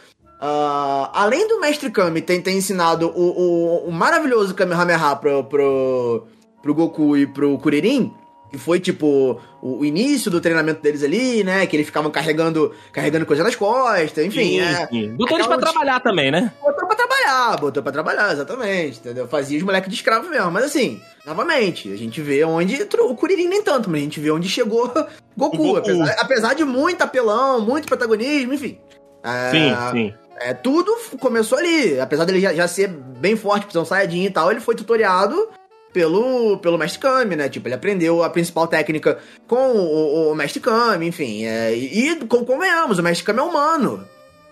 [0.40, 6.26] ah, além do Mestre Kami ter, ter ensinado o, o, o maravilhoso Kamehameha pro, pro,
[6.62, 8.12] pro Goku e pro Kuririn,
[8.50, 11.66] que foi tipo o, início do treinamento deles ali, né?
[11.66, 14.40] Que eles ficavam carregando, carregando coisa nas costas, enfim.
[14.40, 15.16] Sim, é, sim.
[15.16, 16.52] Botou eles pra trabalhar também, né?
[16.60, 19.28] Botou pra trabalhar, botou pra trabalhar, exatamente, entendeu?
[19.28, 20.50] Fazia os moleques de escravo mesmo.
[20.50, 22.86] Mas assim, novamente, a gente vê onde.
[23.00, 24.88] O Kuririn nem tanto, mas a gente vê onde chegou
[25.36, 25.56] Goku.
[25.56, 25.78] Goku.
[25.78, 28.78] Apesar, apesar de muito apelão, muito protagonismo, enfim.
[29.22, 30.14] É, Sim, sim.
[30.40, 32.00] é, tudo começou ali.
[32.00, 35.50] Apesar dele já, já ser bem forte, um Saiyajin e tal, ele foi tutoriado
[35.92, 37.48] pelo, pelo Mestre Kami, né?
[37.48, 41.44] Tipo, ele aprendeu a principal técnica com o, o Mestre Kami, enfim.
[41.44, 44.06] é, e, e com- convenhamos, o Mestre Kami é humano.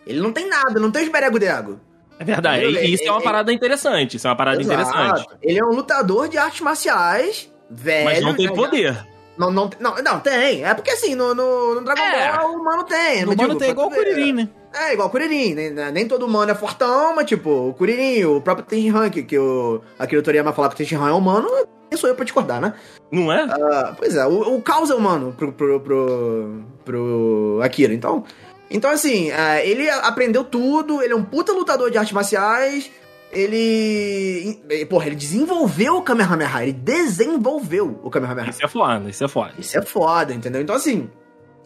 [0.06, 1.80] Ele não tem nada, não tem os berego-dego.
[2.18, 2.64] É verdade.
[2.64, 4.16] Ele- E isso é uma ele- parada interessante.
[4.16, 5.26] Isso é uma parada interessante.
[5.42, 8.04] Ele é um lutador de artes marciais, velho.
[8.06, 8.52] Mas não tem né?
[8.54, 9.06] poder.
[9.36, 10.64] Não, não, não, não, tem.
[10.64, 12.32] É porque assim, no, no, no Dragon É.
[12.38, 13.24] Ball o humano tem.
[13.24, 13.90] O mas, humano digo, tem igual o.
[13.90, 14.48] Kuririn, né?
[14.76, 15.54] É, igual o Kuririn.
[15.54, 19.38] Nem, nem todo humano é fortão, mas tipo, o Kuririn, o próprio Tenshinhan, que, que
[19.38, 21.48] o Akira Toriyama fala que o Tenshinhan é humano,
[21.88, 22.74] quem sou eu pra discordar, né?
[23.10, 23.42] Não é?
[23.48, 28.24] Ah, pois é, o, o caos é humano pro, pro, pro, pro Akira, então...
[28.68, 32.90] Então, assim, ah, ele aprendeu tudo, ele é um puta lutador de artes marciais,
[33.32, 34.58] ele...
[34.90, 38.50] Porra, ele desenvolveu o Kamehameha, ele desenvolveu o Kamehameha.
[38.50, 39.52] Isso é foda, isso é foda.
[39.56, 40.60] Isso é foda, entendeu?
[40.60, 41.08] Então, assim,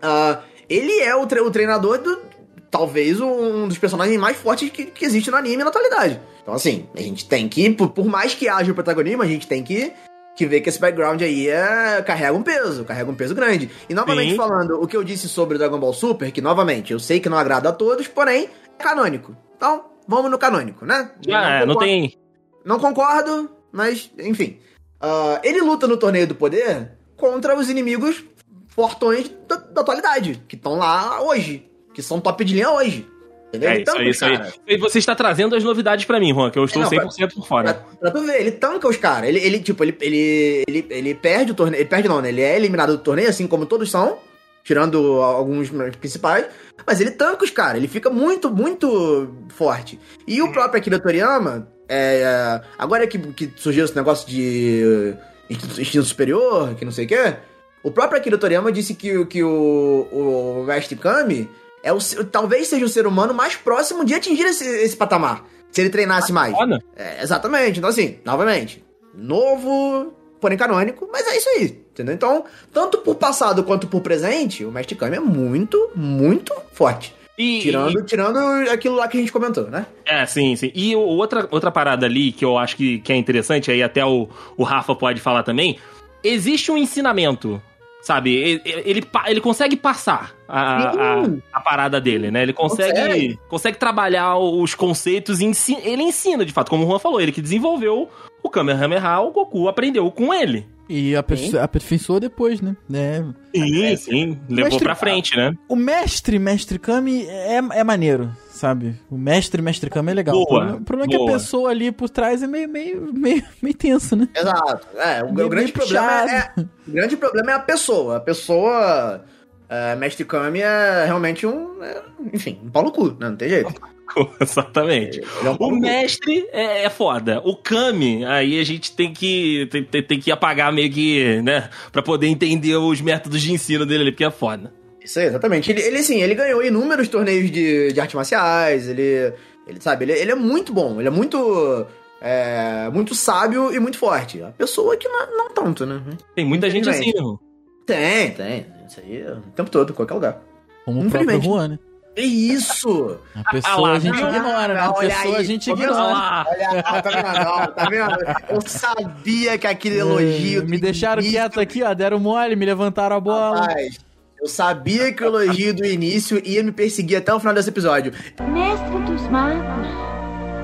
[0.02, 2.29] ah, ele é o, tre- o treinador do.
[2.70, 6.20] Talvez um dos personagens mais fortes que, que existe no anime na atualidade.
[6.42, 9.46] Então, assim, a gente tem que, por, por mais que haja o protagonismo, a gente
[9.46, 9.92] tem que,
[10.36, 13.68] que ver que esse background aí é, carrega um peso, carrega um peso grande.
[13.88, 14.36] E novamente Sim.
[14.36, 17.28] falando, o que eu disse sobre o Dragon Ball Super, que novamente, eu sei que
[17.28, 18.48] não agrada a todos, porém,
[18.78, 19.36] é canônico.
[19.56, 21.10] Então, vamos no canônico, né?
[21.32, 22.16] Ah, é, não concordo- tem.
[22.64, 24.58] não concordo, mas enfim.
[25.00, 28.22] Ah, ele luta no torneio do poder contra os inimigos
[28.68, 33.06] fortões da, da atualidade, que estão lá hoje, que são top de linha hoje.
[33.48, 33.68] Entendeu?
[33.70, 34.36] É Ele isso tanca aí, os isso aí.
[34.36, 34.54] caras.
[34.66, 37.40] E você está trazendo as novidades pra mim, Juan, que eu estou Não, 100% por
[37.40, 37.86] Pra, fora.
[37.98, 39.28] pra tu ver, ele tanca os caras.
[39.28, 41.80] Ele, ele, tipo, ele, ele, ele, ele perde o torneio.
[41.80, 42.28] Ele perde não, né?
[42.28, 44.18] Ele é eliminado do torneio, assim como todos são.
[44.62, 45.68] Tirando alguns
[45.98, 46.46] principais.
[46.86, 47.76] Mas ele tanca os caras.
[47.78, 49.98] Ele fica muito, muito forte.
[50.28, 55.14] E o próprio Akira Toriyama, é, é, agora que, que surgiu esse negócio de
[55.48, 57.34] instinto, superior, que não sei o quê,
[57.82, 61.48] o próprio Akira Toriyama disse que, o- que o, o Mestre Kami
[61.82, 61.98] é o,
[62.30, 65.44] talvez seja o ser humano mais próximo de atingir esse, esse patamar.
[65.70, 66.54] Se ele treinasse mais.
[66.96, 67.78] É, exatamente.
[67.78, 72.14] Então, assim, novamente, novo, porém canônico, mas é isso aí, entendeu?
[72.14, 77.14] Então, tanto por passado quanto por presente, o Mestre Kami é muito, muito forte.
[77.38, 78.38] E, Tirando, tirando
[78.70, 79.86] aquilo lá que a gente comentou, né?
[80.04, 80.70] É, sim, sim.
[80.74, 84.28] E outra, outra parada ali que eu acho que, que é interessante, aí até o,
[84.58, 85.78] o Rafa pode falar também.
[86.22, 87.62] Existe um ensinamento,
[88.02, 88.34] sabe?
[88.34, 91.22] Ele, ele, consegue passar a, a,
[91.52, 92.42] a parada dele, né?
[92.42, 93.38] Ele consegue, consegue.
[93.48, 93.78] Consegue.
[93.78, 97.42] trabalhar os conceitos e ensi- ele ensina, de fato, como o Juan falou, ele que
[97.42, 98.08] desenvolveu
[98.42, 100.66] o Kamehameha, o Goku aprendeu com ele.
[100.88, 102.74] E aperfei- aperfeiçoou depois, né?
[102.92, 103.22] É.
[103.54, 104.38] Sim, sim.
[104.48, 105.52] Levou Mestre- pra frente, né?
[105.68, 108.30] O mestre, mestre Kami, é, é maneiro,
[108.60, 108.94] sabe?
[109.10, 110.34] O mestre, mestre Kami é legal.
[110.34, 113.10] Boa, o problema, o problema é que a pessoa ali por trás é meio, meio,
[113.12, 114.28] meio, meio tenso, né?
[114.34, 114.86] Exato.
[114.96, 116.70] É, o, Meio- o grande problema é, puxado.
[116.86, 118.16] o grande problema é a pessoa.
[118.16, 119.24] A pessoa.
[119.68, 121.82] é, Mestre Kami é realmente um.
[121.82, 122.02] é,
[122.32, 123.28] enfim, um pau no cu, né?
[123.30, 123.72] Não tem jeito.
[124.40, 125.20] Exatamente.
[125.44, 127.40] É um O mestre é, é foda.
[127.44, 131.70] O Kami, aí a gente tem que, tem, tem- tem que apagar meio que, né?
[131.92, 134.72] Pra poder entender os métodos de ensino dele ali, porque é foda.
[135.02, 135.70] Isso aí, exatamente.
[135.70, 139.32] Ele, ele assim, ele ganhou inúmeros torneios de, de artes marciais, ele.
[139.66, 141.86] Ele sabe, ele, ele é muito bom, ele é muito.
[142.20, 144.42] é, muito sábio e muito forte.
[144.42, 146.02] A pessoa que não, não tanto, né?
[146.34, 147.38] Tem muita gente assim, irmão.
[147.86, 148.66] Tem, tem.
[148.88, 150.42] Isso aí é o tempo todo, em qualquer lugar.
[150.84, 151.40] Como o próprio.
[151.42, 151.78] Juan, né?
[152.16, 153.18] É isso!
[153.36, 154.80] A pessoa Ah lá, a gente ignora, né?
[154.80, 155.84] A Olha pessoa a aí, gente tá vendo?
[155.84, 156.12] ignora.
[156.12, 156.46] lá.
[156.48, 157.44] Olha, tá vendo?
[157.44, 158.50] Não, tá vendo?
[158.50, 160.62] Eu sabia que aquele elogio.
[160.62, 161.94] É, me deixaram quieto aqui, ó.
[161.94, 163.60] Deram mole, me levantaram a bola.
[163.60, 163.98] Rapaz,
[164.40, 168.12] Eu sabia que o elogio do início ia me perseguir até o final desse episódio.
[168.48, 169.86] Mestre dos magos.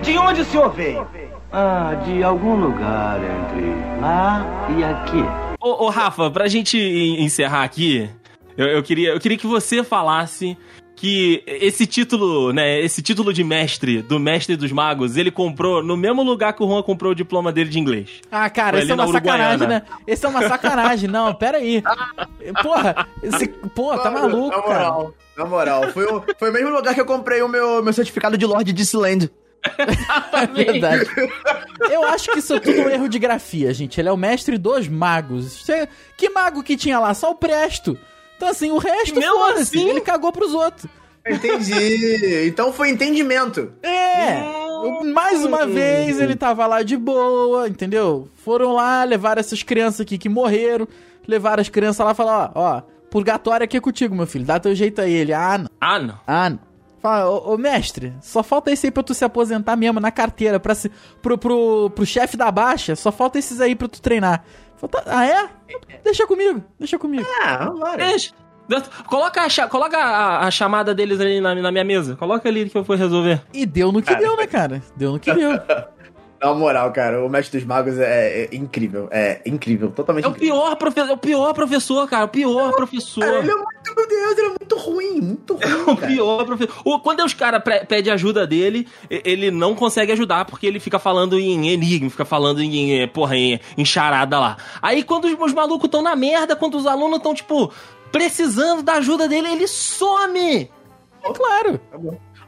[0.03, 1.07] De onde o senhor veio?
[1.53, 4.45] Ah, de algum lugar entre lá
[4.79, 5.22] e aqui.
[5.61, 8.09] Ô, ô, Rafa, pra gente en- encerrar aqui,
[8.57, 10.57] eu, eu queria, eu queria que você falasse
[10.97, 15.95] que esse título, né, esse título de mestre, do mestre dos magos, ele comprou no
[15.95, 18.23] mesmo lugar que o Juan comprou o diploma dele de inglês.
[18.33, 19.83] Ah, cara, isso é uma na sacanagem, né?
[20.07, 21.11] Isso é uma sacanagem.
[21.11, 21.83] Não, pera aí.
[22.63, 24.75] Porra, esse, pô, tá maluco, na cara.
[24.91, 27.93] moral, Na moral, foi o, foi o mesmo lugar que eu comprei o meu, meu
[27.93, 29.31] certificado de Lord Disneyland.
[30.33, 31.11] É verdade.
[31.91, 34.01] Eu acho que isso é tudo um erro de grafia, gente.
[34.01, 35.67] Ele é o mestre dos magos.
[36.17, 37.13] Que mago que tinha lá?
[37.15, 37.99] Só o Presto.
[38.37, 39.76] Então, assim, o resto, mesmo foda-se.
[39.78, 40.87] assim- Ele cagou pros outros.
[41.28, 42.47] Entendi.
[42.47, 43.72] então foi entendimento.
[43.82, 44.43] É.
[45.12, 48.28] Mais uma vez ele tava lá de boa, entendeu?
[48.45, 50.87] Foram lá, levaram essas crianças aqui que morreram,
[51.26, 54.61] levaram as crianças lá e falaram, ó, ó, purgatório aqui é contigo, meu filho, dá
[54.61, 55.12] teu jeito aí.
[55.12, 56.14] Ele, ah, não, Ah, não.
[56.26, 56.59] ah, não.
[57.01, 60.59] Fala, ô, ô, mestre, só falta esse aí pra tu se aposentar mesmo na carteira,
[60.59, 60.91] pra se,
[61.23, 64.45] pro, pro, pro chefe da baixa, só falta esses aí pra tu treinar.
[64.77, 65.49] Falta, ah, é?
[66.03, 67.27] Deixa comigo, deixa comigo.
[67.43, 67.97] Ah, vambora.
[67.97, 68.33] Deixa.
[69.07, 72.17] Coloca, a, coloca a, a chamada deles ali na, na minha mesa.
[72.17, 73.41] Coloca ali que eu vou resolver.
[73.55, 74.83] E deu no que deu, né, cara?
[74.97, 75.53] Deu no que deu.
[76.43, 79.09] Na moral, cara, o Mestre dos Magos é, é incrível.
[79.11, 80.55] É incrível, totalmente É o incrível.
[80.55, 82.24] pior professor, é o pior professor, cara.
[82.24, 83.20] O pior professor.
[83.24, 86.07] Cara, ele é muito, meu Deus, ele é muito ruim, muito ruim, O cara.
[86.12, 86.74] pior professor.
[86.84, 91.39] O- Quando os caras pedem ajuda dele, ele não consegue ajudar porque ele fica falando
[91.39, 94.57] em enigma, fica falando em, porra, em, em charada lá.
[94.82, 97.72] Aí quando os, os malucos estão na merda, quando os alunos estão, tipo,
[98.12, 100.70] precisando da ajuda dele, ele some!
[101.34, 101.80] claro.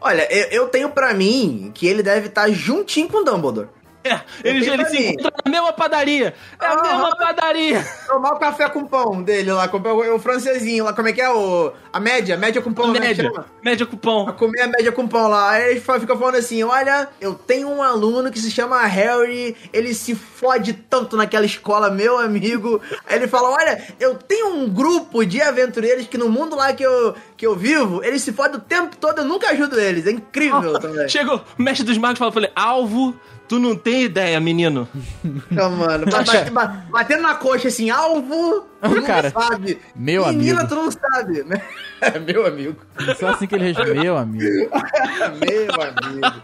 [0.01, 3.66] Olha, eu, eu tenho pra mim que ele deve estar juntinho com o Dumbledore.
[4.45, 6.35] É, ele, tenho ele pra se encontra na mesma padaria.
[6.61, 6.83] É a Ah.
[6.83, 7.85] mesma padaria.
[8.07, 11.21] Tomar o café com pão dele lá, comprar o, o francesinho lá, como é que
[11.21, 11.29] é?
[11.31, 13.25] O, a média, média com pão, né, que média.
[13.25, 13.47] chama?
[13.63, 14.33] Média Pra cupom.
[14.33, 15.51] comer a média com pão lá.
[15.51, 19.93] Aí ele fica falando assim: Olha, eu tenho um aluno que se chama Harry, ele
[19.95, 22.81] se fode tanto naquela escola, meu amigo.
[23.07, 26.83] Aí ele fala: Olha, eu tenho um grupo de aventureiros que no mundo lá que
[26.83, 30.07] eu, que eu vivo, eles se fodem o tempo todo, eu nunca ajudo eles.
[30.07, 31.09] É incrível também.
[31.09, 33.14] Chegou, o mestre dos magos fala pra ele, alvo,
[33.47, 34.89] tu não tem ideia, menino.
[35.24, 39.78] Então, mano, ba- bate- ba- batendo na coxa assim, alvo, tu não Cara, sabe.
[39.95, 40.68] meu Menina, amigo.
[40.68, 41.62] tu não sabe, né?
[42.26, 42.76] meu amigo.
[43.20, 44.45] Só assim que ele respondeu, meu amigo.
[44.45, 46.43] meu amigo.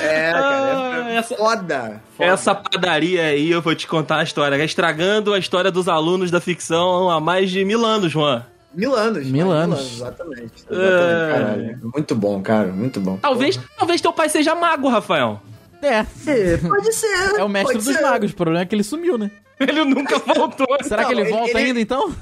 [0.00, 2.00] É, cara, Ah, é essa- foda.
[2.16, 2.30] foda.
[2.30, 4.62] Essa padaria aí, eu vou te contar a história.
[4.64, 8.46] Estragando a história dos alunos da ficção há mais de mil anos, Juan.
[8.74, 9.26] Mil anos.
[9.26, 9.80] Mil anos.
[9.96, 10.64] Exatamente.
[10.70, 10.74] É.
[10.74, 11.80] exatamente caralho.
[11.94, 12.68] Muito bom, cara.
[12.68, 13.16] Muito bom.
[13.16, 15.40] Talvez, talvez teu pai seja mago, Rafael.
[15.80, 17.38] É, É, pode ser.
[17.38, 18.00] é o mestre dos ser.
[18.02, 18.32] magos.
[18.32, 19.30] O problema é que ele sumiu, né?
[19.60, 20.66] Ele nunca voltou.
[20.84, 22.14] Será que Não, ele ele- volta ele- ainda, então?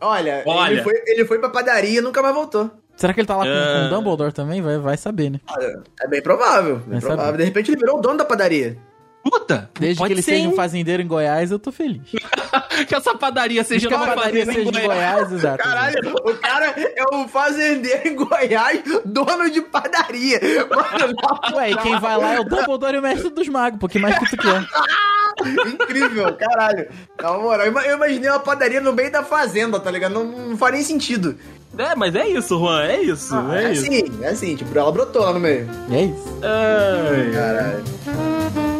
[0.00, 0.72] Olha, Olha.
[0.74, 2.70] Ele, foi, ele foi pra padaria e nunca mais voltou.
[2.96, 3.80] Será que ele tá lá com, É.
[3.80, 4.62] com o Dumbledore também?
[4.62, 5.40] Vai, vai saber, né?
[6.00, 6.80] É bem provável.
[6.86, 7.36] Bem provável.
[7.36, 8.76] De repente ele virou o dono da padaria.
[9.24, 9.70] Puta!
[9.80, 12.02] Desde pode que ele ser, seja um fazendeiro em Goiás, eu tô feliz.
[12.88, 15.14] Que essa padaria seja Que a numa padaria fazenda em seja de Goiás.
[15.14, 15.58] Goiás, exato.
[15.62, 20.40] Caralho, o cara é um fazendeiro em Goiás, dono de padaria.
[20.68, 21.14] Mano,
[21.56, 24.18] Ué, e quem vai lá é o Dumbledore e o mestre dos magos, porque mais
[24.18, 24.64] que tu quer.
[25.68, 26.88] Incrível, caralho.
[27.20, 30.12] Na moral, eu ima- eu imaginei uma padaria no meio da fazenda, tá ligado?
[30.12, 31.38] Não, não faz nem sentido.
[31.78, 33.82] É, mas é isso, Juan, é isso, é, é isso.
[33.84, 35.68] assim, é assim, tipo, ela brotou lá no meio.
[35.90, 36.40] É isso.
[36.42, 37.32] Ai.
[37.32, 38.73] Caralho.